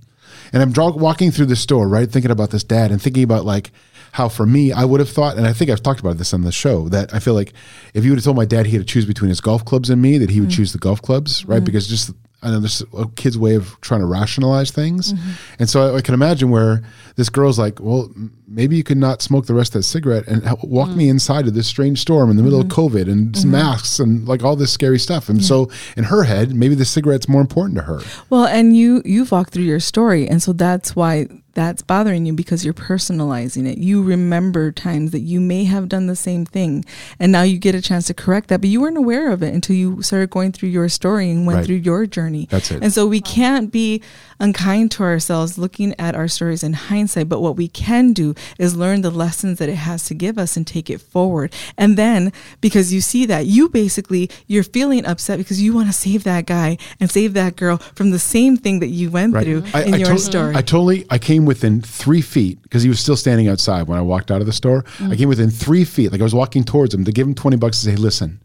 [0.53, 3.73] And I'm walking through the store, right, thinking about this dad and thinking about like
[4.13, 6.43] how for me, I would have thought, and I think I've talked about this on
[6.43, 7.53] the show, that I feel like
[7.95, 9.91] if you would have told my dad he had to choose between his golf clubs
[9.91, 11.61] and me, that he would mm choose the golf clubs, right?
[11.61, 15.31] mm Because just I know this a kid's way of trying to rationalize things, mm-hmm.
[15.59, 16.83] and so I, I, can imagine where
[17.17, 18.11] this girl's like, "Well,
[18.47, 21.49] maybe you could not smoke the rest of that cigarette and walk mm me inside
[21.49, 22.81] of this strange storm in the middle mm-hmm.
[22.81, 23.51] of COVID and mm-hmm.
[23.51, 27.29] masks and like all this scary stuff." And so, in her head, maybe the cigarette's
[27.29, 28.01] more important to her.
[28.31, 32.33] Well, and you you've walked through your story, and so that's why that's bothering you
[32.35, 33.79] because you're personalizing it.
[33.79, 36.85] You remember times that you may have done the same thing,
[37.19, 39.53] and now you get a chance to correct that, but you weren't aware of it
[39.53, 41.67] until you started going through your story and went Right.
[41.67, 42.47] through your journey.
[42.51, 42.83] That's it.
[42.83, 44.03] And so we can't be
[44.39, 48.77] unkind to ourselves looking at our stories in hindsight, but what we can do is
[48.77, 51.53] learn the lessons that it has to give us and take it forward.
[51.79, 55.93] And then because you see that, you basically you're feeling upset because you want to
[55.95, 59.65] save that guy and save that girl from the same thing that you went through
[59.75, 60.55] in your tot- story.
[60.55, 64.03] I totally, I came within three feet because he was still standing outside when I
[64.03, 64.83] walked out of the store.
[64.99, 65.13] Mm.
[65.13, 67.57] I came within three feet, like I was walking towards him to give him 20
[67.57, 68.41] bucks to say, listen,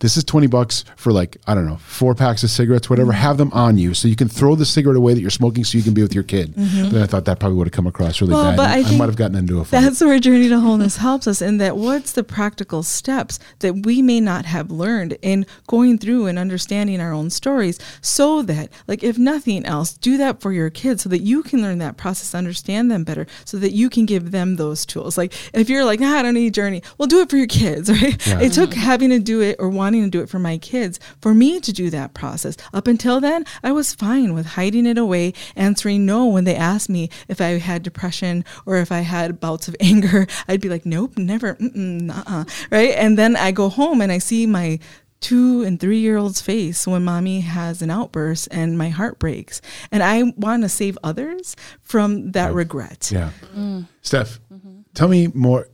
[0.00, 3.12] this is 20 bucks for like, I don't know, four packs of cigarettes, whatever.
[3.12, 5.78] Have them on you so you can throw the cigarette away that you're smoking so
[5.78, 6.54] you can be with your kid.
[6.56, 8.42] But then I thought that probably would have come across really Mm-hmm.
[8.42, 8.56] Well, bad.
[8.56, 9.82] but I think might have gotten into a fight.
[9.82, 14.00] That's where Journey to Wholeness helps us in that what's the practical steps that we
[14.02, 19.02] may not have learned in going through and understanding our own stories so that, like,
[19.02, 22.34] if nothing else, do that for your kids so that you can learn that process,
[22.34, 25.18] understand them better, so that you can give them those tools.
[25.18, 27.90] Like, if you're like, nah, I don't need Journey, well, do it for your kids,
[28.02, 28.26] right?
[28.26, 28.40] Yeah.
[28.40, 31.34] It took having to do it or wanting to do it for my kids for
[31.34, 32.56] me to do that process.
[32.72, 36.88] Up until then, I was fine with hiding it away, answering no when they asked
[36.88, 40.28] me if I had depression or if I had bouts of anger.
[40.46, 42.90] I'd be like, nope, never, mm-mm, nuh-uh, right?
[42.90, 44.78] And then I go home and I see my
[45.18, 49.60] two and three year old's face when mommy has an outburst and my heart breaks.
[49.90, 53.10] And I want to save others from that regret.
[53.12, 53.30] Yeah.
[53.56, 53.88] Mm.
[54.00, 54.82] Steph, mm-hmm.
[54.94, 55.68] tell me more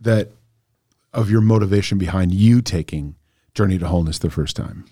[0.00, 0.28] that
[1.12, 3.16] of your motivation behind you taking
[3.58, 4.84] Journey to Wholeness the first time.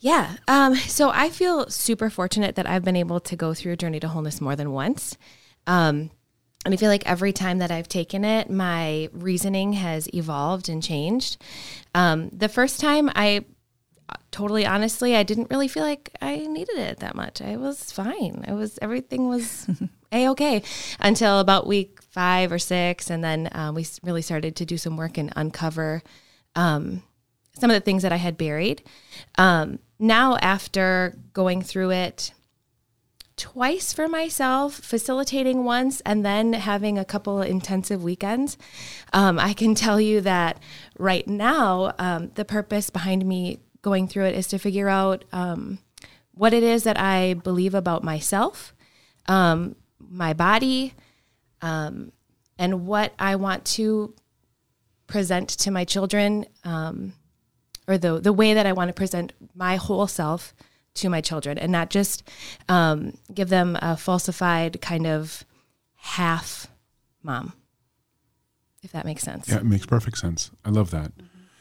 [0.00, 0.38] Yeah.
[0.48, 4.00] Um, so I feel super fortunate that I've been able to go through a journey
[4.00, 5.16] to wholeness more than once.
[5.68, 6.10] Um,
[6.64, 10.82] and I feel like every time that I've taken it, my reasoning has evolved and
[10.82, 11.40] changed.
[11.94, 13.44] Um, the first time, I
[14.32, 17.40] totally honestly, I didn't really feel like I needed it that much.
[17.40, 18.44] I was fine.
[18.48, 19.70] I was everything was
[20.12, 20.64] a okay
[20.98, 24.96] until about week five or six, and then um, we really started to do some
[24.96, 26.02] work and uncover
[26.56, 27.04] um,
[27.60, 28.82] some of the things that I had buried.
[29.36, 32.32] Um, now, after going through it
[33.36, 38.58] twice for myself, facilitating once, and then having a couple intensive weekends,
[39.12, 40.62] um, I can tell you that
[40.98, 45.78] right now, um, the purpose behind me going through it is to figure out um,
[46.32, 48.74] what it is that I believe about myself,
[49.26, 50.94] um, my body,
[51.62, 52.12] um,
[52.58, 54.14] and what I want to
[55.06, 57.14] present to my children, um,
[57.86, 60.54] or the the way that I want to present my whole self
[60.94, 62.22] to my children, and not just
[62.68, 65.44] um, give them a falsified kind of
[65.96, 66.66] half
[67.22, 67.52] mom,
[68.82, 69.48] if that makes sense.
[69.48, 70.50] Yeah, it makes perfect sense.
[70.64, 71.12] I love that.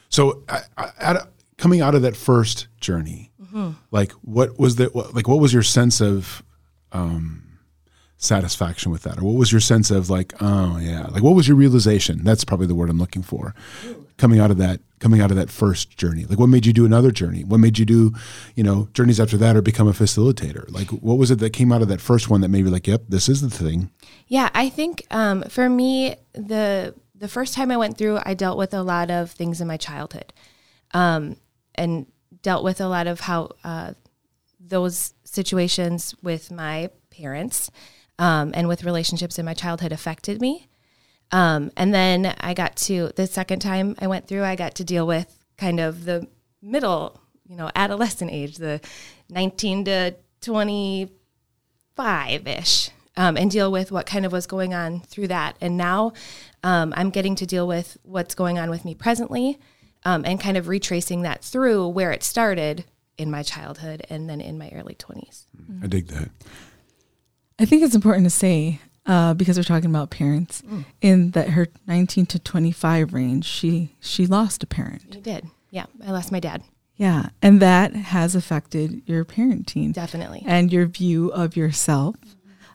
[0.09, 1.21] So, I, I,
[1.57, 3.31] coming out of that first journey,
[3.91, 6.43] like what was the what, like what was your sense of
[6.91, 7.43] um,
[8.21, 11.47] satisfaction with that, or what was your sense of like, oh yeah, like what was
[11.47, 12.21] your realization?
[12.23, 13.55] That's probably the word I'm looking for.
[14.17, 16.85] Coming out of that, coming out of that first journey, like what made you do
[16.85, 17.45] another journey?
[17.45, 18.13] What made you do,
[18.55, 20.69] you know, journeys after that, or become a facilitator?
[20.69, 22.87] Like, what was it that came out of that first one that made you like,
[22.87, 23.89] yep, this is the thing?
[24.27, 28.57] Yeah, I think um, for me, the the first time I went through, I dealt
[28.57, 30.33] with a lot of things in my childhood,
[30.93, 31.37] um,
[31.75, 32.05] and
[32.41, 33.93] dealt with a lot of how uh,
[34.59, 37.71] those situations with my parents
[38.19, 40.67] um, and with relationships in my childhood affected me.
[41.31, 44.83] Um, and then I got to the second time I went through, I got to
[44.83, 46.27] deal with kind of the
[46.61, 48.81] middle, you know, adolescent age, the
[49.29, 55.27] 19 to 25 ish, um, and deal with what kind of was going on through
[55.29, 55.55] that.
[55.61, 56.13] And now
[56.63, 59.59] um, I'm getting to deal with what's going on with me presently
[60.03, 62.83] um, and kind of retracing that through where it started
[63.17, 65.45] in my childhood and then in my early 20s.
[65.83, 66.31] I dig that.
[67.59, 70.63] I think it's important to say uh, because we're talking about parents
[71.01, 75.15] in that her 19 to 25 range, she she lost a parent.
[75.15, 75.45] You did.
[75.69, 76.63] Yeah, I lost my dad.
[76.95, 80.43] Yeah, and that has affected your parenting Definitely.
[80.45, 82.15] and your view of yourself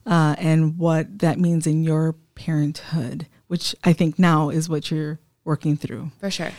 [0.07, 5.19] uh, and what that means in your parenthood, which I think now is what you're
[5.45, 6.53] working through For sure.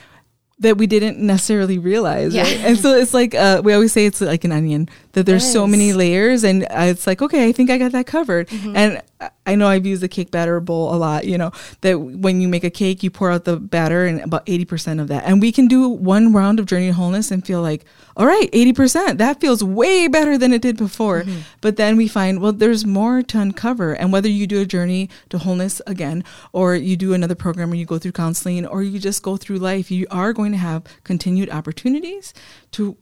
[0.59, 2.33] That we didn't necessarily realize.
[2.33, 2.43] Yeah.
[2.43, 2.57] Right?
[2.57, 5.51] And so it's like uh, we always say it's like an onion that there's It
[5.51, 8.47] so many layers, and uh, it's like okay, I think I got that covered.
[8.49, 8.75] Mm-hmm.
[8.75, 11.25] And I- I know I've used the cake batter bowl a lot.
[11.25, 14.43] You know that when you make a cake, you pour out the batter and about
[14.47, 17.45] eighty percent of that, and we can do one round of journey to wholeness and
[17.45, 17.85] feel like,
[18.17, 19.19] all right, eighty percent.
[19.19, 21.21] That feels way better than it did before.
[21.21, 21.41] Mm-hmm.
[21.61, 25.09] But then we find well, there's more to uncover, and whether you do a journey
[25.29, 28.99] to wholeness again, or you do another program, or you go through counseling, or you
[28.99, 32.33] just go through life, you are going to have continued opportunities
[32.71, 32.97] to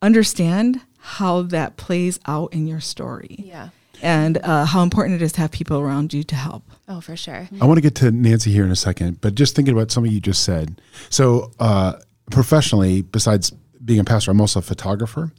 [0.00, 3.36] understand how that plays out in your story.
[3.38, 3.68] Yeah.
[4.02, 6.64] and uh, how important it is to have people around you to help.
[6.88, 7.48] Oh, for sure.
[7.60, 10.12] I want to get to Nancy here in a second, but just thinking about something
[10.12, 10.80] you just said.
[11.08, 11.94] So, uh,
[12.30, 13.52] professionally, besides
[13.84, 15.30] being a pastor, I'm also a photographer.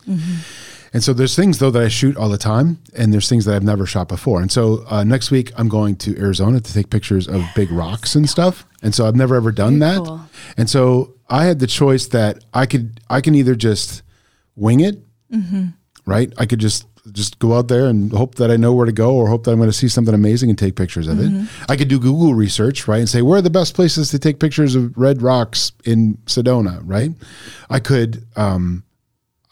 [0.93, 3.55] And so there's things though that I shoot all the time, and there's things that
[3.55, 4.41] I've never shot before.
[4.41, 8.15] And so uh, next week I'm going to Arizona to take pictures of big rocks
[8.15, 8.65] and stuff.
[8.83, 10.05] And so I've never ever done Very that.
[10.05, 10.21] cool.
[10.55, 14.03] And so I had the choice that I could I can either just
[14.55, 14.99] wing it,
[16.05, 16.31] right?
[16.37, 19.13] I could just just go out there and hope that I know where to go,
[19.13, 21.49] or hope that I'm going to see something amazing and take pictures of it.
[21.67, 24.39] I could do Google research, right, and say where are the best places to take
[24.39, 27.11] pictures of red rocks in Sedona, right?
[27.69, 28.83] I could um,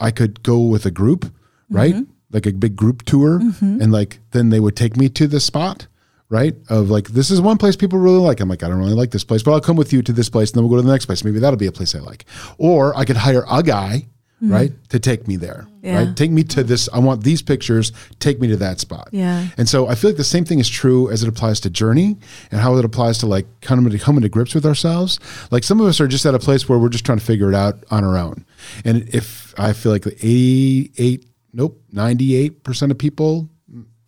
[0.01, 1.31] I could go with a group,
[1.69, 1.93] right?
[1.93, 2.11] Mm-hmm.
[2.31, 3.81] Like a big group tour, mm-hmm.
[3.81, 5.87] and like then they would take me to the spot,
[6.29, 6.55] right?
[6.69, 8.39] Of like this is one place people really like.
[8.39, 10.29] I'm like I don't really like this place, but I'll come with you to this
[10.29, 11.23] place, and then we'll go to the next place.
[11.23, 12.25] Maybe that'll be a place I like.
[12.57, 14.07] Or I could hire a guy,
[14.41, 14.54] Mm-hmm.
[14.54, 15.97] right, to take me there, Yeah.
[15.99, 16.17] right?
[16.17, 16.89] Take me to this.
[16.91, 17.91] I want these pictures.
[18.17, 19.10] Take me to that spot.
[19.12, 19.49] Yeah.
[19.56, 22.17] And so I feel like the same thing is true as it applies to journey
[22.49, 25.19] and how it applies to like coming to come into grips with ourselves.
[25.51, 27.49] Like some of us are just at a place where we're just trying to figure
[27.49, 28.43] it out on our own.
[28.84, 31.23] And if I feel like the 88,
[31.54, 33.47] nope, 98% of people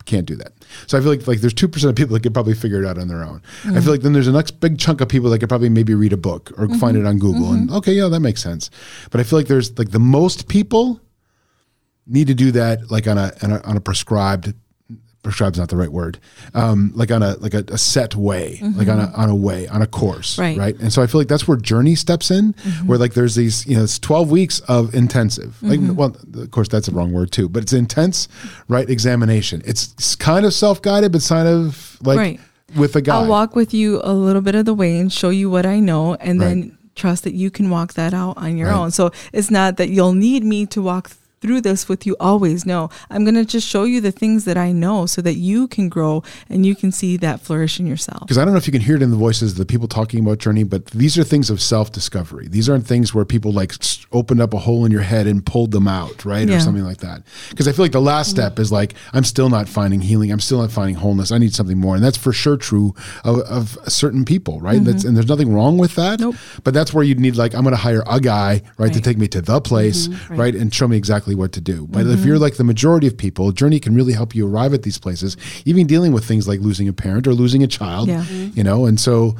[0.04, 0.52] can't do that.
[0.86, 2.86] So I feel like like there's two percent of people that could probably figure it
[2.86, 3.42] out on their own.
[3.64, 5.94] I feel like then there's a next big chunk of people that could probably maybe
[5.94, 6.78] read a book or mm-hmm.
[6.78, 7.76] find it on Google and mm-hmm.
[7.76, 8.70] okay, yeah, that makes sense.
[9.10, 11.00] But I feel like there's like the most people
[12.06, 14.52] need to do that like on a on a, on a prescribed
[15.24, 16.18] prescribed is not the right word
[16.54, 18.78] um like on a like a, a set way mm-hmm.
[18.78, 20.56] like on a on a way on a course Right.
[20.56, 22.86] right and so i feel like that's where journey steps in mm-hmm.
[22.86, 25.96] where like there's these you know it's 12 weeks of intensive like mm-hmm.
[25.96, 28.28] well of course that's a wrong word too but it's intense
[28.68, 32.40] right examination it's, it's kind of self-guided but kind of like Right.
[32.76, 35.30] with a guy I'll walk with you a little bit of the way and show
[35.30, 38.68] you what I know, and then trust that you can walk that out on your
[38.68, 38.76] Right.
[38.76, 38.90] own.
[38.90, 41.10] So it's not that you'll need me to walk
[41.44, 42.64] through this with you always.
[42.64, 45.68] No, I'm going to just show you the things that I know so that you
[45.68, 48.20] can grow and you can see that flourish in yourself.
[48.20, 49.86] because I don't know if you can hear it in the voices of the people
[49.86, 52.48] talking about journey, but these are things of self discovery.
[52.48, 53.74] These aren't things where people like
[54.10, 56.98] opened up a hole in your head and pulled them out, right, or something like
[56.98, 57.22] that.
[57.50, 58.36] Because I feel like the last mm-hmm.
[58.36, 60.32] step is like I'm still not finding healing.
[60.32, 61.30] I'm still not finding wholeness.
[61.30, 64.82] I need something more, and that's for sure true of, of certain people, right?
[64.82, 65.08] That's mm-hmm.
[65.08, 66.20] and there's nothing wrong with that.
[66.20, 66.36] Nope.
[66.62, 69.18] But that's where you'd need like I'm going to hire a guy, right, to take
[69.18, 70.32] me to the place, mm-hmm.
[70.32, 70.38] Right.
[70.38, 71.86] right, and show me exactly what to do.
[71.86, 72.26] But if mm-hmm.
[72.26, 75.36] you're like the majority of people, journey can really help you arrive at these places,
[75.64, 78.24] even dealing with things like losing a parent or losing a child Yeah.
[78.24, 79.36] you know and so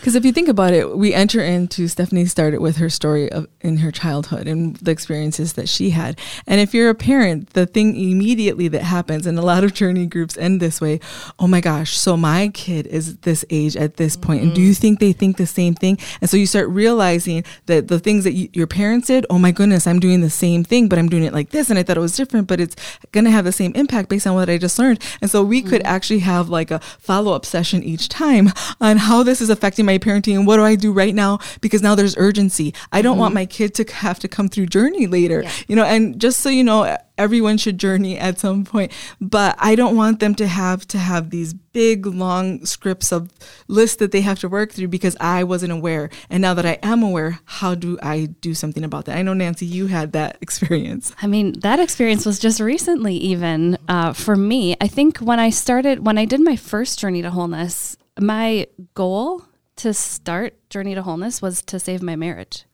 [0.00, 3.46] Because if you think about it, we enter into Stephanie started with her story of
[3.60, 6.18] in her childhood and the experiences that she had.
[6.46, 10.06] And if you're a parent, the thing immediately that happens, and a lot of journey
[10.06, 11.00] groups end this way,
[11.38, 14.72] oh my gosh, so my kid is this age at this point, and do you
[14.72, 14.80] mm-hmm.
[14.80, 15.98] think they think the same thing?
[16.20, 19.52] And so you start realizing that the things that you, your parents did, oh my
[19.52, 21.96] goodness, I'm doing the same thing, but I'm doing it like this, and I thought
[21.96, 22.76] it was different, but it's
[23.12, 25.02] going to have the same impact based on what I just learned.
[25.20, 25.70] And so we mm-hmm.
[25.70, 29.86] could actually have like a follow up session each time on how this is affecting
[29.86, 32.74] my parenting and what do I do right now because now there's urgency.
[32.92, 33.40] I don't want mm-hmm.
[33.42, 35.52] my kid to have to come through journey later, Yeah.
[35.68, 39.74] you know, and just so you know, everyone should journey at some point, but I
[39.74, 43.30] don't want them to have to have these big long scripts of
[43.68, 46.08] lists that they have to work through because I wasn't aware.
[46.30, 49.16] And now that I am aware, how do I do something about that?
[49.18, 51.12] I know Nancy, you had that experience.
[51.20, 54.76] I mean, that experience was just recently, even uh, for me.
[54.80, 59.44] I think when I started, when I did my first journey to wholeness, my goal
[59.76, 62.64] to start Journey to Wholeness was to save my marriage.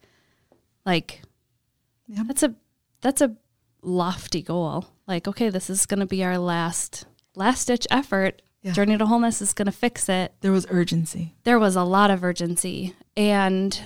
[0.87, 1.21] Like,
[2.09, 2.23] Yeah.
[2.27, 2.55] that's a
[3.03, 3.37] that's a
[3.85, 4.87] lofty goal.
[5.07, 8.43] Like, okay, this is going to be our last last ditch effort.
[8.63, 8.73] Yeah.
[8.73, 11.35] Journey to Wholeness is going to fix it There was urgency.
[11.45, 12.95] there was a lot of urgency.
[13.15, 13.79] And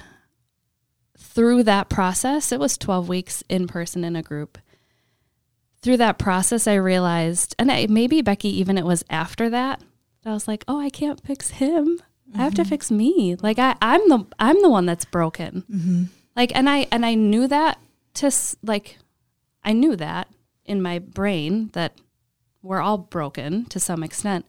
[1.18, 4.56] through that process, it was 12 weeks in person in a group.
[5.82, 9.82] Through that process, I realized, and I, maybe Becky, even it was after that,
[10.24, 12.00] I was like, oh, I can't fix him.
[12.34, 12.68] I have to mm-hmm.
[12.68, 13.36] fix me.
[13.40, 15.64] Like I, I'm the, I'm the one that's broken.
[15.70, 16.04] Mm-hmm.
[16.36, 17.78] Like, and I, and I knew that
[18.14, 18.98] to s- like,
[19.68, 20.28] I knew that
[20.64, 21.92] in my brain that
[22.62, 24.46] we're all broken to some extent.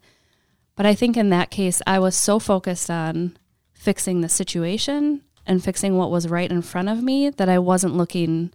[0.78, 3.38] But I think in that case, I was so focused on
[3.74, 7.98] fixing the situation and fixing what was right in front of me that I wasn't
[7.98, 8.54] looking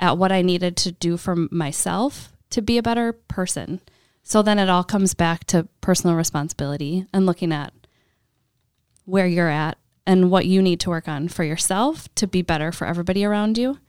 [0.00, 3.82] at what I needed to do for myself to be a better person.
[4.22, 7.74] So then it all comes back to personal responsibility and looking at
[9.04, 9.76] where you're at
[10.06, 13.58] and what you need to work on for yourself to be better for everybody around
[13.58, 13.80] you.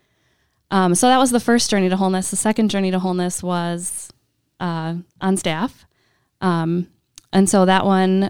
[0.69, 2.29] Um, so that was the first journey to wholeness.
[2.29, 4.11] The second journey to wholeness was
[4.59, 5.85] uh, on staff.
[6.41, 6.87] Um,
[7.31, 8.29] and so that one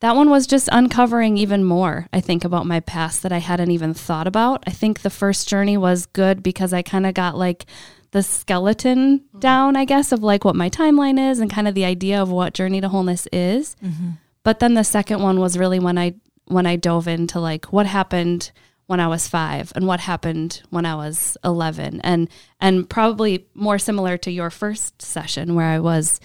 [0.00, 3.70] that one was just uncovering even more i think about my past that i hadn't
[3.70, 7.38] even thought about i think the first journey was good because i kind of got
[7.38, 7.66] like
[8.12, 11.86] the skeleton down, I guess, of like what my timeline is and kind of the
[11.86, 13.74] idea of what Journey to Wholeness is.
[14.44, 17.86] But then the second one was really when I when I dove into like what
[17.86, 18.52] happened
[18.86, 22.28] when I was 5 and what happened when I was 11 and
[22.60, 26.20] and probably more similar to your first session where I was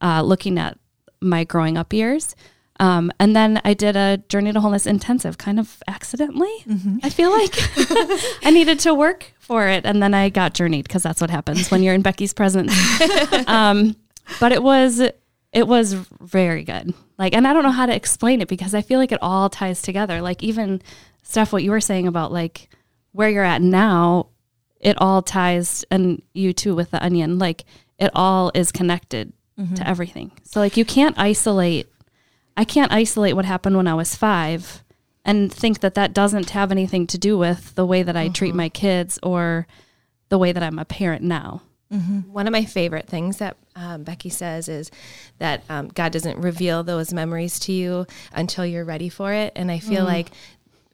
[0.00, 0.78] uh, looking at
[1.20, 2.34] my growing up years.
[2.78, 6.52] Um, and then I did a Journey to Wholeness intensive kind of accidentally.
[7.02, 7.54] I feel like
[8.42, 9.84] I needed to work for it.
[9.84, 12.72] And then I got journeyed because that's what happens when you're in Becky's presence.
[13.46, 13.96] um,
[14.40, 14.98] but it was,
[15.52, 16.94] it was very good.
[17.18, 19.50] Like, and I don't know how to explain it because I feel like it all
[19.50, 20.22] ties together.
[20.22, 20.80] Like, even
[21.30, 22.68] stuff, what you were saying about like
[23.12, 24.28] where you're at now,
[24.80, 27.64] it all ties, and you too with the onion, like
[27.98, 29.32] it all is connected
[29.74, 30.32] to everything.
[30.44, 31.86] So, like, you can't isolate
[32.56, 34.82] I can't isolate what happened when I was five
[35.24, 38.54] and think that that doesn't have anything to do with the way that I treat
[38.54, 39.66] my kids or
[40.30, 41.62] the way that I'm a parent now.
[42.32, 44.90] One of my favorite things that um, Becky says is
[45.38, 49.52] that um, God doesn't reveal those memories to you until you're ready for it.
[49.56, 50.30] And I feel like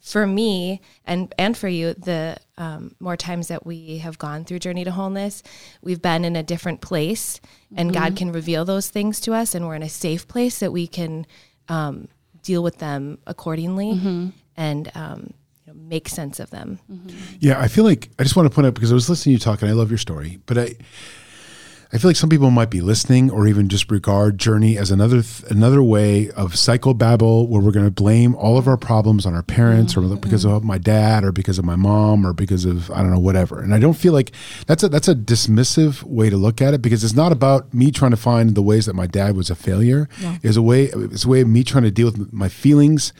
[0.07, 4.61] for me and and for you, the um, more times that we have gone through
[4.61, 5.43] Journey to Wholeness,
[5.83, 7.41] we've been in a different place,
[7.77, 10.71] and God can reveal those things to us, and we're in a safe place that
[10.71, 11.27] we can
[11.69, 12.07] um,
[12.43, 15.35] deal with them accordingly and um,
[15.67, 16.79] you know, make sense of them.
[17.41, 19.39] Yeah, I feel like I just want to point out because I was listening to
[19.39, 20.77] you talk and I love your story, but I
[21.97, 25.22] I feel like some people might be listening or even just regard journey as another
[25.22, 29.32] th- another way of psychobabble where we're going to blame all of our problems on
[29.34, 32.90] our parents or because of my dad or because of my mom or because of
[32.90, 33.62] I don't know whatever.
[33.62, 34.32] And I don't feel like
[34.66, 37.90] that's a that's a dismissive way to look at it because it's not about me
[37.90, 40.07] trying to find the ways that my dad was a failure.
[40.42, 43.14] It's a way it's a way of me trying to deal with my feelings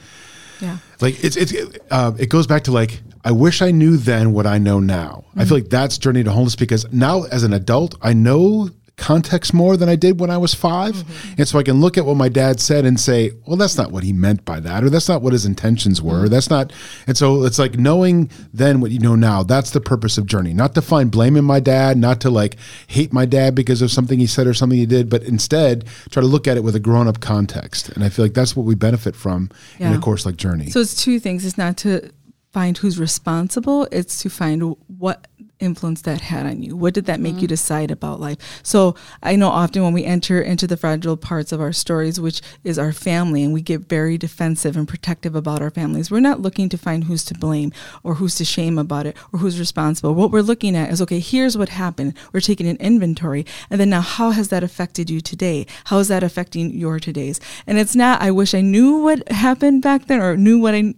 [0.61, 0.77] Yeah.
[1.01, 1.51] like it's it's
[1.89, 5.25] uh, it goes back to like I wish I knew then what I know now.
[5.35, 5.61] I feel mm.
[5.63, 9.89] like that's journey to wholeness because now as an adult I know context more than
[9.89, 11.33] I did when I was 5 mm-hmm.
[11.37, 13.91] and so I can look at what my dad said and say, well, that's not
[13.91, 16.23] what he meant by that, or that's not what his intentions were.
[16.23, 16.33] Mm-hmm.
[16.33, 16.71] That's not,
[17.05, 19.43] and so it's like knowing then what you know now.
[19.43, 22.55] That's the purpose of journey, not to find blame in my dad, not to like
[22.87, 26.21] hate my dad because of something he said or something he did, but instead try
[26.21, 27.89] to look at it with a grown up context.
[27.89, 30.71] And I feel like that's what we benefit from in a course like Journey.
[30.71, 31.45] So it's two things.
[31.45, 32.09] It's not to
[32.51, 35.27] find who's responsible, it's to find what
[35.59, 36.75] influence that had on you.
[36.75, 37.47] What did that make you mm-hmm.
[37.47, 38.37] decide about life?
[38.63, 42.41] So I know often when we enter into the fragile parts of our stories, which
[42.63, 46.41] is our family, and we get very defensive and protective about our families, we're not
[46.41, 47.71] looking to find who's to blame
[48.03, 50.13] or who's to shame about it or who's responsible.
[50.13, 52.13] What we're looking at is okay, here's what happened.
[52.33, 53.45] We're taking an inventory.
[53.69, 55.65] And then now, how has that affected you today?
[55.85, 57.39] How is that affecting your todays?
[57.65, 60.93] And it's not, I wish I knew what happened back then or knew what I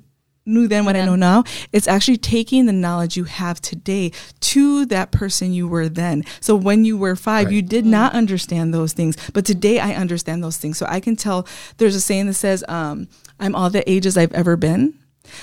[0.50, 1.44] knew then what I know now.
[1.72, 6.24] It's actually taking the knowledge you have today to that person you were then.
[6.42, 7.56] So when you were five, Right.
[7.56, 10.78] you did not understand those things, but today I understand those things.
[10.78, 11.48] So I can tell
[11.78, 13.08] there's a saying that says, um,
[13.40, 14.96] I'm all the ages I've ever been.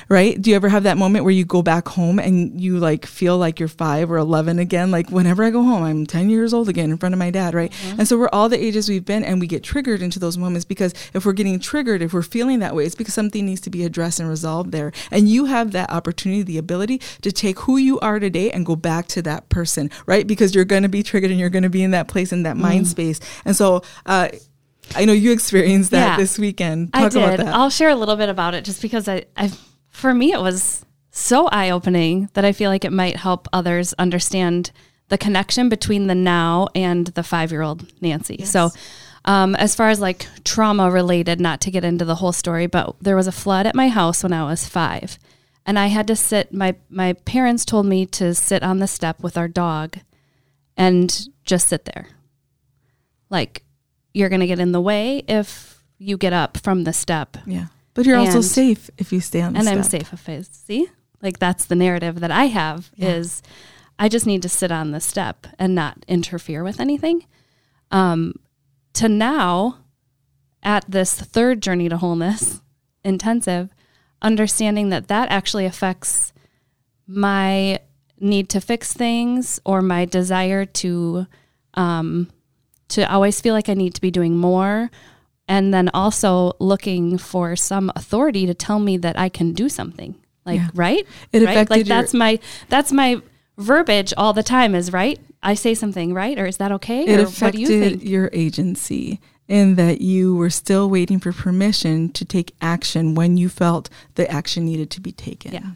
[0.09, 0.41] Right?
[0.41, 3.39] Do you ever have that moment where you go back home and you like feel
[3.39, 4.91] like you're five or 11 again?
[4.91, 7.55] Like whenever I go home, I'm 10 years old again in front of my dad,
[7.55, 7.73] right?
[7.99, 10.65] And so we're all the ages we've been and we get triggered into those moments
[10.65, 13.71] because if we're getting triggered, if we're feeling that way, it's because something needs to
[13.71, 14.93] be addressed and resolved there.
[15.11, 18.77] And you have that opportunity, the ability to take who you are today and go
[18.77, 20.27] back to that person, right?
[20.27, 22.43] Because you're going to be triggered and you're going to be in that place, in
[22.45, 23.21] that mind space.
[23.45, 24.29] And so, uh,
[24.95, 26.17] I know you experienced that Yeah.
[26.17, 26.91] this weekend.
[26.95, 27.17] I did.
[27.23, 27.55] About that.
[27.55, 29.51] I'll share a little bit about it just because I, I
[29.97, 33.95] for me it was so eye opening that I feel like it might help others
[33.95, 34.71] understand
[35.09, 38.45] the connection between the now and the five year old Nancy.
[38.45, 38.71] So
[39.25, 42.95] um, as far as like trauma related, not to get into the whole story, but
[43.01, 45.19] there was a flood at my house when I was five.
[45.65, 49.23] And I had to sit my my parents told me to sit on the step
[49.23, 49.99] with our dog
[50.77, 52.09] and just sit there.
[53.31, 53.65] Like
[54.13, 57.67] you're gonna get in the way if you get up from the step yeah.
[57.97, 60.89] But you're also safe if you stay on the and I'm safe if I see.
[61.23, 63.15] Like that's the narrative that I have Yeah.
[63.15, 63.43] is
[63.99, 67.25] I just need to sit on the step and not interfere with anything.
[67.91, 68.35] Um,
[68.93, 69.79] to now,
[70.63, 72.61] at this third journey to wholeness
[73.05, 73.71] intensive,
[74.21, 76.33] understanding that that actually affects
[77.07, 77.79] my
[78.19, 81.27] need to fix things or my desire to
[81.75, 82.29] um,
[82.89, 84.91] to always feel like I need to be doing more
[85.49, 90.15] and then also looking for some authority to tell me that I can do something.
[90.45, 90.69] Like, Yeah.
[90.75, 91.07] right?
[91.33, 91.51] It right?
[91.51, 92.39] affected like your- that's my
[92.69, 93.21] that's my
[93.59, 95.19] verbiage all the time is right.
[95.43, 97.05] I say something right, or is that okay?
[97.07, 98.05] it or what affected do you think?
[98.05, 103.49] your agency in that you were still waiting for permission to take action when you
[103.49, 105.53] felt the action needed to be taken.
[105.53, 105.71] Yeah.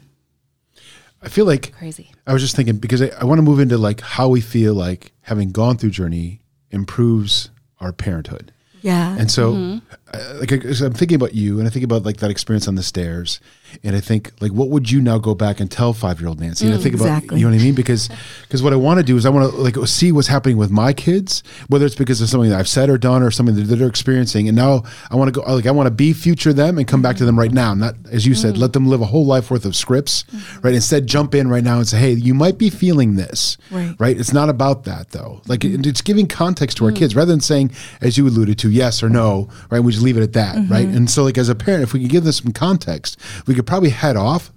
[1.22, 2.10] I feel like Crazy.
[2.26, 4.74] I was just thinking because I, I want to move into like how we feel
[4.74, 6.40] like having gone through journey
[6.70, 8.52] improves our parenthood.
[8.82, 9.16] Yeah.
[9.18, 9.96] And so, uh,
[10.40, 13.40] like, I'm thinking about you, and I think about like that experience on the stairs,
[13.84, 16.40] and I think like, what would you now go back and tell five year old
[16.40, 16.66] Nancy?
[16.66, 17.38] And I mm, think about, Exactly.
[17.38, 17.74] you know what I mean?
[17.74, 18.08] Because
[18.42, 20.70] because what I want to do is I want to like see what's happening with
[20.70, 23.62] my kids, whether it's because of something that I've said or done or something that
[23.62, 26.78] they're experiencing, and now I want to go like I want to be future them
[26.78, 28.58] and come back to them right now, not as you said, mm.
[28.58, 30.60] let them live a whole life worth of scripts, mm-hmm.
[30.62, 30.74] right?
[30.74, 33.94] Instead, jump in right now and say, hey, you might be feeling this, Right.
[33.98, 34.18] right?
[34.18, 35.40] It's not about that though.
[35.46, 35.80] Like mm-hmm.
[35.80, 36.96] it- it's giving context to our mm.
[36.96, 39.80] kids rather than saying, as you alluded to, yes or no, right?
[39.80, 40.86] We just leave it at that, right?
[40.88, 43.66] And so, like as a parent, if we can give them some context, we could
[43.66, 44.50] probably head off.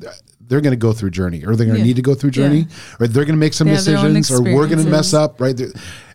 [0.46, 1.86] They're going to go through journey, or they're going to Yeah.
[1.86, 2.68] need to go through journey,
[3.00, 4.90] or they're going to make some They have their own decisions, or we're going to
[4.90, 5.60] mess up, right?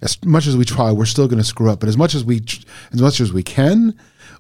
[0.03, 1.81] As much as we try, we're still going to screw up.
[1.81, 2.43] But as much as we,
[2.93, 3.95] as much as we can,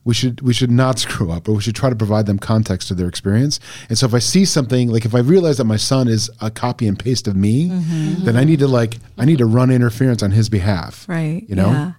[0.05, 2.89] we should we should not screw up, or we should try to provide them context
[2.89, 3.59] to their experience.
[3.89, 6.51] And so, if I see something like if I realize that my son is a
[6.51, 8.25] copy and paste of me, Mm-hmm.
[8.25, 11.45] then I need to like I need to run interference on his behalf, Right.
[11.49, 11.93] You know, Yeah.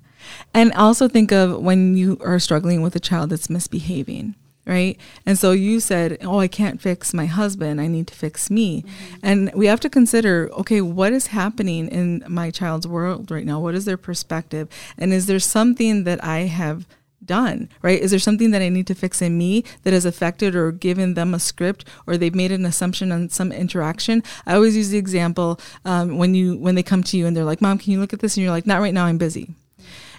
[0.54, 4.36] And also think of when you are struggling with a child that's misbehaving.
[4.66, 5.00] Right.
[5.26, 7.82] And so you said, Oh, I can't fix my husband.
[7.82, 8.86] I need to fix me.
[9.24, 13.60] And we have to consider, okay, what is happening in my child's world right now?
[13.60, 14.70] What is their perspective?
[14.96, 16.86] And is there something that I have
[17.30, 18.00] done, right?
[18.00, 21.14] Is there something that I need to fix in me that has affected or given
[21.14, 24.24] them a script or they've made an assumption on some interaction?
[24.46, 27.44] I always use the example um, when you when they come to you and they're
[27.44, 29.56] like, "Mom, can you look at this?" and you're like, "Not right now, I'm busy."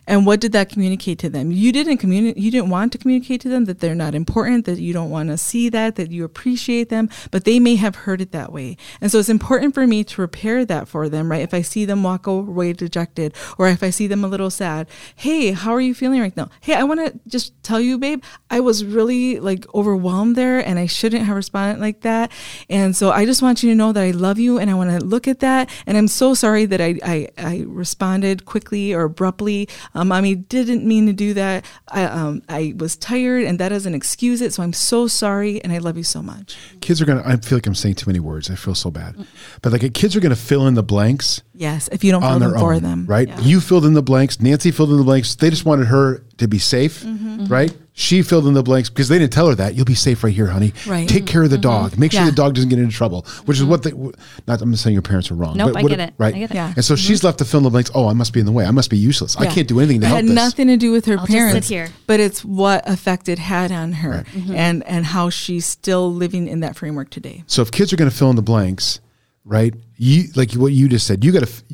[0.07, 1.51] And what did that communicate to them?
[1.51, 2.42] You didn't communicate.
[2.42, 5.28] You didn't want to communicate to them that they're not important, that you don't want
[5.28, 8.76] to see that, that you appreciate them, but they may have heard it that way.
[9.01, 11.42] And so it's important for me to repair that for them, right?
[11.42, 14.88] If I see them walk away dejected, or if I see them a little sad,
[15.16, 16.48] hey, how are you feeling right now?
[16.61, 20.78] Hey, I want to just tell you, babe, I was really like overwhelmed there, and
[20.78, 22.32] I shouldn't have responded like that.
[22.68, 24.90] And so I just want you to know that I love you, and I want
[24.90, 25.70] to look at that.
[25.86, 29.68] And I'm so sorry that I I, I responded quickly or abruptly.
[30.05, 31.64] Mommy didn't mean to do that.
[31.88, 34.53] I, um, I was tired, and that doesn't excuse it.
[34.53, 36.57] So I'm so sorry, and I love you so much.
[36.80, 37.22] kids are gonna.
[37.24, 38.51] I feel like I'm saying too many words.
[38.51, 39.16] I feel so bad,
[39.62, 42.40] but like kids are gonna fill in the blanks Yes, if you don't fill on
[42.40, 43.28] them their for own, them, right?
[43.28, 43.38] Yeah.
[43.40, 44.40] You filled in the blanks.
[44.40, 45.34] Nancy filled in the blanks.
[45.34, 47.46] They just wanted her to be safe, Mm-hmm.
[47.46, 47.76] right?
[48.01, 49.74] She filled in the blanks because they didn't tell her that.
[49.74, 50.72] You'll be safe right here, honey.
[50.86, 51.07] Right.
[51.07, 51.84] Take care of the mm-hmm.
[51.84, 51.98] dog.
[51.98, 52.30] Make sure Yeah.
[52.30, 53.26] the dog doesn't get into trouble.
[53.44, 54.07] Which is what mm-hmm.
[54.07, 54.12] they.
[54.48, 54.62] Not.
[54.62, 55.59] I'm not saying your parents are wrong.
[55.59, 56.14] Nope, but I get it.
[56.16, 56.34] Right.
[56.34, 56.55] I get it.
[56.55, 56.72] Yeah.
[56.74, 57.07] And so mm-hmm.
[57.07, 57.90] she's left to fill in the blanks.
[57.94, 58.64] Oh, I must be in the way.
[58.64, 59.36] I must be useless.
[59.36, 60.34] I can't do anything to it help had this.
[60.34, 61.88] nothing to do with her I'll just sit parents here.
[62.07, 66.61] but it's what effect it had on her and and how she's still living in
[66.61, 69.01] that framework today So if kids are going to fill in the blanks,
[69.44, 69.74] right?
[69.96, 71.22] You like what you just said.
[71.22, 71.64] You got to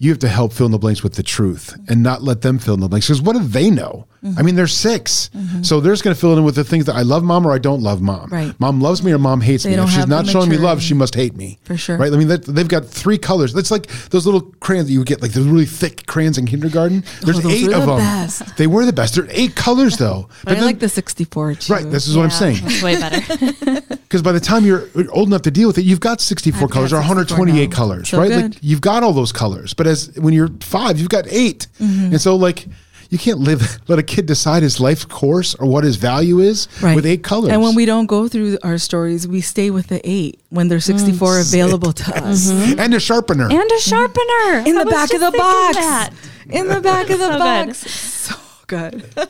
[0.00, 2.58] you have to help fill in the blanks with the truth and not let them
[2.58, 4.06] fill in the blanks because what do they know?
[4.22, 4.38] Mm-hmm.
[4.38, 5.30] I mean, they're 6
[5.62, 7.46] so they're just going to fill it in with the things that I love mom
[7.46, 8.30] or I don't love mom.
[8.30, 8.52] Right.
[8.58, 9.82] Mom loves me or mom hates They me.
[9.82, 11.58] If she's not showing me love, she must hate me.
[11.62, 11.96] For sure.
[11.96, 12.12] Right.
[12.12, 13.52] I mean, that, they've got three colors.
[13.52, 16.46] That's like those little crayons that you would get, like the really thick crayons in
[16.46, 17.04] kindergarten.
[17.22, 17.98] There's Oh, those eight were of the them.
[17.98, 18.56] best.
[18.56, 19.14] They were the best.
[19.14, 20.28] There are eight colors though.
[20.44, 21.88] but, I then- like the 64 too Right.
[21.88, 22.58] This is what I'm saying.
[22.62, 23.82] That's way better.
[24.08, 26.70] Because by the time you're old enough to deal with it, you've got 64 I've
[26.70, 27.76] got colors or 128 now.
[27.76, 28.28] colors, So right?
[28.30, 28.54] good.
[28.54, 29.74] Like you've got all those colors.
[29.74, 32.04] But as when you're five, you've got 8 Mm-hmm.
[32.12, 32.66] And so like
[33.08, 36.68] you can't live let a kid decide his life course or what his value is
[36.82, 36.94] right.
[36.94, 37.52] with eight colors.
[37.52, 40.84] and when we don't go through our stories we stay with the eight when there's
[40.84, 40.98] mm.
[40.98, 42.24] 64 available to mm-hmm.
[42.24, 42.50] us.
[42.78, 43.50] And a sharpener.
[43.50, 44.62] and a sharpener.
[44.64, 45.76] In the back of the box.
[45.76, 46.10] that.
[46.48, 47.68] in the back of the So good.
[47.68, 47.90] box.
[47.90, 48.36] So
[48.66, 49.28] good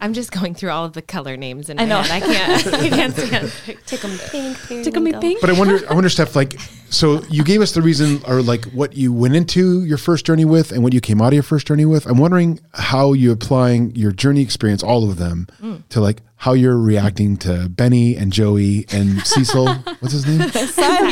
[0.00, 2.00] I'm just going through all of the color names in I know.
[2.02, 2.22] head.
[2.22, 2.66] I can't.
[2.74, 3.52] I can't stand.
[3.86, 4.58] Tick 'em pink.
[4.66, 5.20] Tick 'em periwinkle.
[5.20, 5.40] pink.
[5.40, 6.36] but I wonder, I wonder, Steph.
[6.36, 6.58] Like,
[6.90, 10.44] so you gave us the reason, or like what you went into your first journey
[10.44, 12.06] with, and what you came out of your first journey with.
[12.06, 15.82] I'm wondering how you applying your journey experience, all of them, Mm.
[15.90, 19.66] to like how you're reacting to Benny and Joey and Cecil.
[20.00, 20.48] What's his name?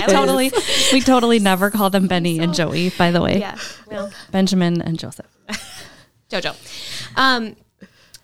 [0.09, 0.53] totally.
[0.93, 3.39] We totally never call them Benny and Joey, by the way.
[3.41, 3.57] Yeah.
[3.87, 5.27] Well, Benjamin and Joseph.
[6.31, 6.55] Jojo.
[7.17, 7.57] Um,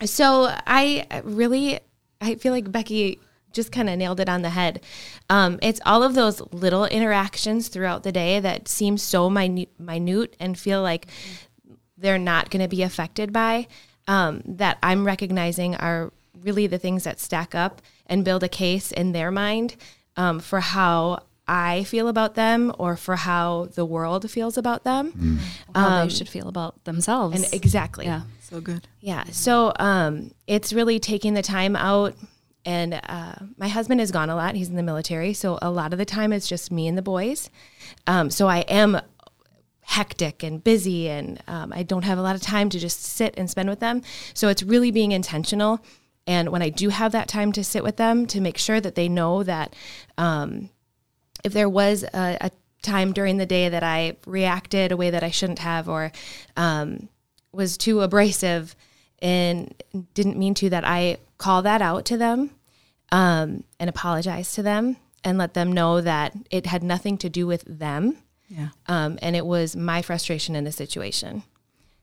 [0.04, 1.80] so I really,
[2.20, 3.18] I feel like Becky
[3.52, 4.80] just kind of nailed it on the head.
[5.28, 10.36] Um, it's all of those little interactions throughout the day that seem so minute, minute
[10.38, 11.06] and feel like
[11.96, 13.66] they're not going to be affected by
[14.08, 18.92] um, that I'm recognizing are really the things that stack up and build a case
[18.92, 19.76] in their mind
[20.16, 25.12] um, for how I feel about them or for how the world feels about them.
[25.74, 27.42] How they should feel about themselves.
[27.42, 28.06] And exactly.
[28.06, 28.22] yeah.
[28.50, 29.24] So good Yeah.
[29.24, 32.14] So um, it's really taking the time out.
[32.66, 34.54] And uh, my husband is gone a lot.
[34.54, 35.32] He's in the military.
[35.32, 37.48] So a lot of the time it's just me and the boys.
[38.06, 39.00] Um, so I am
[39.80, 43.34] hectic and busy and um, I don't have a lot of time to just sit
[43.38, 44.02] and spend with them.
[44.34, 45.80] So it's really being intentional.
[46.26, 48.94] And when I do have that time to sit with them, to make sure that
[48.94, 49.74] they know that
[50.18, 50.68] um,
[51.42, 52.50] if there was a, a
[52.82, 56.12] time during the day that I reacted a way that I shouldn't have or
[56.56, 57.08] um,
[57.52, 58.76] was too abrasive
[59.20, 59.82] and
[60.14, 62.50] didn't mean to, that I call that out to them
[63.12, 67.46] um, and apologize to them and let them know that it had nothing to do
[67.46, 68.16] with them.
[68.48, 68.68] Yeah.
[68.86, 71.44] Um, and it was my frustration in the situation.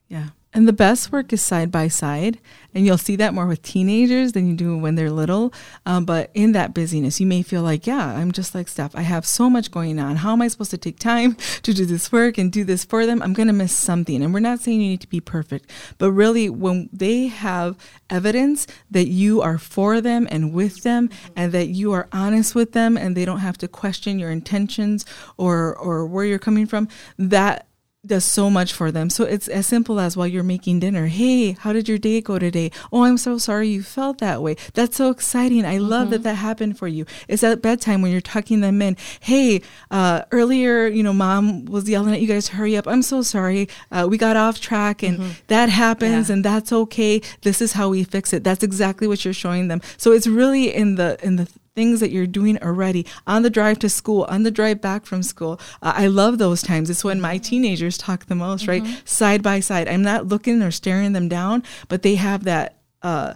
[0.08, 0.30] Yeah.
[0.58, 2.40] And the best work is side by side.
[2.74, 5.54] And you'll see that more with teenagers than you do when they're little.
[5.86, 8.96] Um, but in that busyness, you may feel like, yeah, I'm just like Steph.
[8.96, 10.16] I have so much going on.
[10.16, 13.06] How am I supposed to take time to do this work and do this for
[13.06, 13.22] them?
[13.22, 14.24] I'm going to miss something.
[14.24, 17.78] And we're not saying you need to be perfect, but really, when they have
[18.10, 22.72] evidence that you are for them and with them and that you are honest with
[22.72, 25.06] them and they don't have to question your intentions
[25.38, 26.88] or, or where you're coming from,
[27.20, 27.68] that
[28.08, 29.10] does so much for them.
[29.10, 32.40] So it's as simple as while you're making dinner, hey, how did your day go
[32.40, 32.72] today?
[32.92, 34.56] Oh, I'm so sorry you felt that way.
[34.74, 35.66] That's so exciting.
[35.66, 35.88] I mm-hmm.
[35.88, 37.06] love that that happened for you.
[37.28, 38.98] It's at bedtime when you're tucking them in.
[39.20, 42.88] Hey, uh, earlier, you know, mom was yelling at you guys, hurry up.
[42.88, 43.70] I'm so sorry.
[43.92, 45.32] Uh, we got off track and mm-hmm.
[45.48, 46.34] that happens yeah.
[46.34, 47.22] and that's okay.
[47.42, 48.44] This is how we fix it.
[48.44, 49.82] That's exactly what you're showing them.
[49.98, 53.78] So it's really in the, in the, things that you're doing already on the drive
[53.78, 55.62] to school, on the drive back from school.
[55.80, 56.90] Uh, I love those times.
[56.90, 58.84] It's when my teenagers talk the most, mm-hmm.
[58.84, 59.08] right?
[59.08, 59.88] Side by side.
[59.88, 63.36] I'm not looking or staring them down, but they have that uh,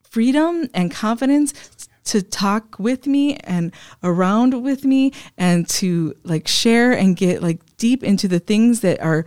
[0.00, 1.52] freedom and confidence
[2.04, 3.70] to talk with me and
[4.02, 8.98] around with me and to like share and get like deep into the things that
[9.02, 9.26] are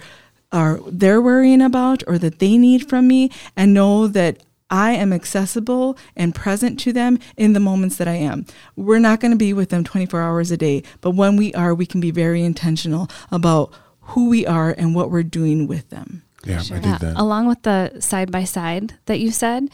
[0.52, 4.42] are they're worrying about or that they need from me and know that
[4.76, 8.46] I am accessible and present to them in the moments that I am.
[8.76, 11.74] We're not going to be with them 24 hours a day, but when we are,
[11.74, 16.24] we can be very intentional about who we are and what we're doing with them.
[16.44, 16.78] Yeah, sure.
[16.78, 17.16] I think that.
[17.16, 19.70] Along with the side by side that you said,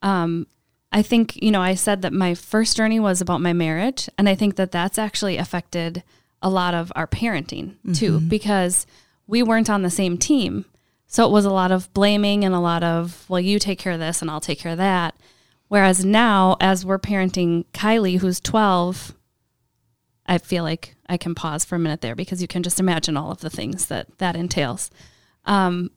[0.00, 0.46] um,
[0.90, 4.08] I think, you know, I said that my first journey was about my marriage.
[4.16, 6.02] And I think that that's actually affected
[6.40, 8.28] a lot of our parenting too, mm-hmm.
[8.28, 8.86] because
[9.26, 10.64] we weren't on the same team.
[11.06, 13.92] So it was a lot of blaming and a lot of, well, you take care
[13.92, 15.14] of this and I'll take care of that.
[15.68, 19.14] Whereas now, as we're parenting Kylie, who's 12,
[20.26, 23.16] I feel like I can pause for a minute there because you can just imagine
[23.16, 24.90] all of the things that that entails.
[25.44, 25.90] Um,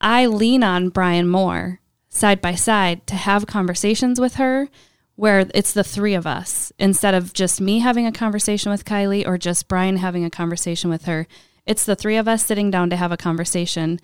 [0.00, 4.68] I lean on Brian more side by side to have conversations with her
[5.14, 9.26] where it's the three of us instead of just me having a conversation with Kylie
[9.26, 11.26] or just Brian having a conversation with her.
[11.66, 14.00] It's the three of us sitting down to have a conversation,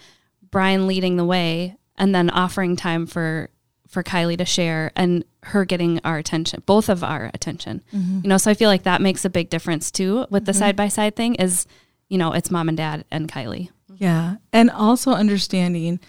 [0.50, 3.50] Brian leading the way, and then offering time for
[3.88, 7.82] for Kylie to share and her getting our attention, both of our attention.
[7.92, 8.20] Mm-hmm.
[8.22, 10.76] You know, so I feel like that makes a big difference too with the side
[10.76, 11.66] by side thing is,
[12.08, 13.68] you know, it's mom and dad and Kylie.
[13.94, 14.36] Yeah.
[14.50, 16.00] And also understanding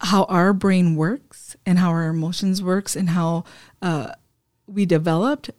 [0.00, 3.44] how our brain works and how our emotions works and how
[3.82, 4.12] uh,
[4.66, 5.50] we developed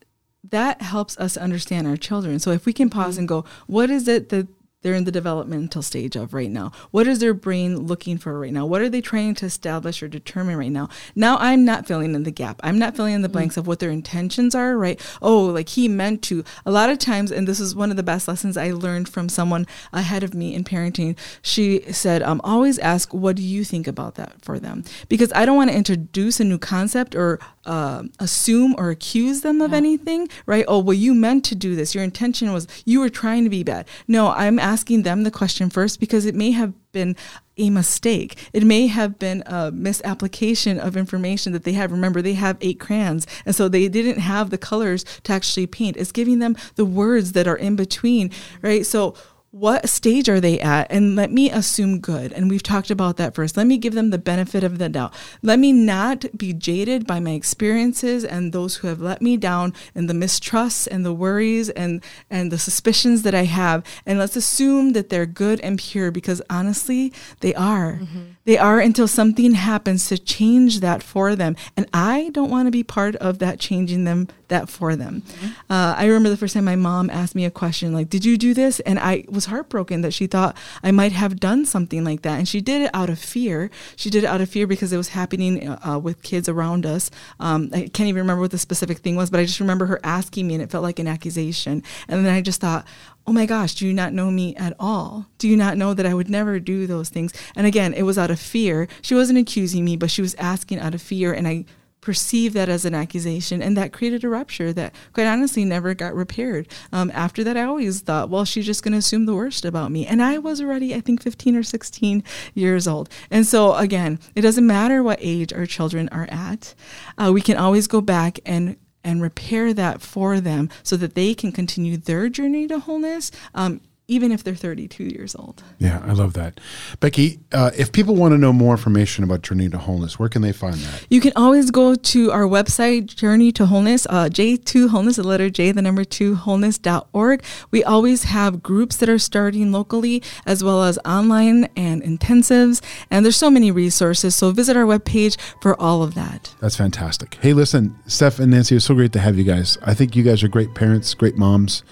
[0.49, 2.39] that helps us understand our children.
[2.39, 3.19] So if we can pause mm-hmm.
[3.19, 4.47] and go, what is it that
[4.84, 6.71] they're in the developmental stage of right now?
[6.91, 8.65] What is their brain looking for right now?
[8.65, 10.89] What are they trying to establish or determine right now?
[11.15, 12.59] Now I'm not filling in the gap.
[12.63, 14.99] I'm not filling in the blanks of what their intentions are, right?
[15.21, 16.43] Oh, like he meant to.
[16.65, 19.29] A lot of times, and this is one of the best lessons I learned from
[19.29, 21.17] someone ahead of me in parenting.
[21.41, 24.84] She said, um, always ask, what do you think about that for them?
[25.09, 29.61] Because I don't want to introduce a new concept or uh, assume or accuse them
[29.61, 29.78] of yeah.
[29.78, 30.66] anything, right?
[30.68, 31.95] Oh, well, you meant to do this.
[31.95, 33.88] Your intention was you were trying to be bad.
[34.07, 37.16] No, I'm asking them the question first because it may have been
[37.57, 38.49] a mistake.
[38.53, 41.91] It may have been a misapplication of information that they have.
[41.91, 45.97] Remember, they have eight crayons, and so they didn't have the colors to actually paint.
[45.97, 48.86] It's giving them the words that are in between, right?
[48.86, 49.16] So
[49.54, 50.88] what stage are they at?
[50.89, 52.34] And let me assume good.
[52.34, 53.56] And we've talked about that first.
[53.56, 55.14] Let me give them the benefit of the doubt.
[55.43, 59.76] Let me not be jaded by my experiences and those who have let me down
[59.93, 63.84] and the mistrusts and the worries and, and the suspicions that I have.
[64.08, 67.99] And let's assume that they're good and pure because honestly, they are.
[68.01, 68.22] Mm-hmm.
[68.45, 71.55] They are until something happens to change that for them.
[71.77, 75.21] And I don't want to be part of that changing them that for them.
[75.21, 75.71] Mm-hmm.
[75.71, 78.37] Uh, I remember the first time my mom asked me a question like, "Did you
[78.37, 82.21] do this?" And I was heartbroken that she thought I might have done something like
[82.21, 83.71] that, and she did it out of fear.
[83.95, 87.09] She did it out of fear because it was happening uh, with kids around us.
[87.39, 89.99] Um, I can't even remember what the specific thing was, but I just remember her
[90.03, 91.81] asking me, and it felt like an accusation.
[92.07, 92.85] And then I just thought,
[93.26, 95.28] oh my gosh, do you not know me at all?
[95.38, 97.34] Do you not know that I would never do those things?
[97.55, 98.88] And again, it was out of fear.
[99.01, 101.34] She wasn't accusing me, but she was asking out of fear.
[101.34, 101.65] And I
[102.03, 106.13] perceived that as an accusation, and that created a rupture that, quite honestly, never got
[106.13, 106.67] repaired.
[106.91, 109.89] Um, after that, I always thought, well, she's just going to assume the worst about
[109.89, 110.05] me.
[110.05, 112.21] And I was already, I think, 15 or 16
[112.53, 113.07] years old.
[113.32, 116.76] And so, again, it doesn't matter what age our children are at,
[117.17, 121.34] uh, we can always go back and and repair that for them so that they
[121.34, 123.32] can continue their journey to wholeness.
[123.54, 125.64] Um, even if they're 32 years old.
[125.80, 126.60] Yeah, I love that.
[126.99, 130.41] Becky, uh, if people want to know more information about Journey to Wholeness, where can
[130.41, 131.08] they find that?
[131.10, 135.49] You can always go to our website, Journey to Wholeness, uh, J2 Wholeness, the letter
[135.49, 137.43] J, the number 2 wholeness.org.
[137.72, 142.82] We always have groups that are starting locally as well as online and intensives.
[143.10, 144.36] And there's so many resources.
[144.36, 146.54] So visit our webpage for all of that.
[146.60, 147.36] That's fantastic.
[147.41, 149.78] Hey, listen, Steph and Nancy, it's so great to have you guys.
[149.82, 151.84] I think you guys are great parents, great moms.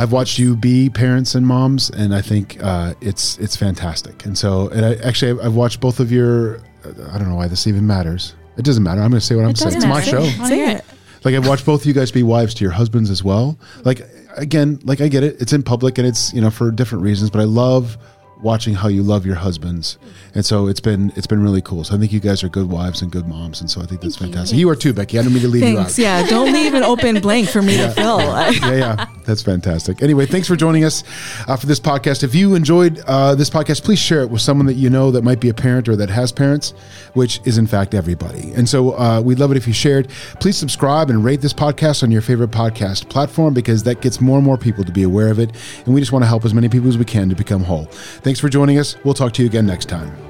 [0.00, 4.24] I've watched you be parents and moms, and I think uh, it's it's fantastic.
[4.24, 6.62] And so, and I actually I've watched both of your.
[6.82, 8.34] I don't know why this even matters.
[8.56, 9.02] It doesn't matter.
[9.02, 9.76] I'm going to say what I'm saying.
[9.76, 10.24] It's my show.
[10.46, 10.84] Say it.
[11.22, 13.58] Like I've watched both of you guys be wives to your husbands as well.
[13.84, 14.00] Like
[14.38, 15.38] again, like I get it.
[15.38, 17.98] It's in public and it's you know for different reasons, but I love
[18.42, 19.98] watching how you love your husbands
[20.34, 22.68] and so it's been it's been really cool so i think you guys are good
[22.70, 24.66] wives and good moms and so i think that's Thank fantastic you.
[24.66, 24.70] you.
[24.70, 25.98] are too becky i don't mean to leave Thanks.
[25.98, 26.26] you out Yeah.
[26.30, 28.18] Don't leave an open blank for me to fill.
[28.20, 30.02] yeah, yeah, that's fantastic.
[30.02, 31.02] Anyway, thanks for joining us
[31.48, 32.22] uh, for this podcast.
[32.22, 35.22] If you enjoyed uh, this podcast, please share it with someone that you know that
[35.22, 36.70] might be a parent or that has parents,
[37.14, 38.52] which is in fact everybody.
[38.52, 40.08] And so uh, we'd love it if you shared.
[40.40, 44.36] Please subscribe and rate this podcast on your favorite podcast platform because that gets more
[44.36, 45.50] and more people to be aware of it.
[45.84, 47.86] And we just want to help as many people as we can to become whole.
[48.30, 48.94] Thanks for joining us.
[49.02, 50.29] We'll talk to you again next time.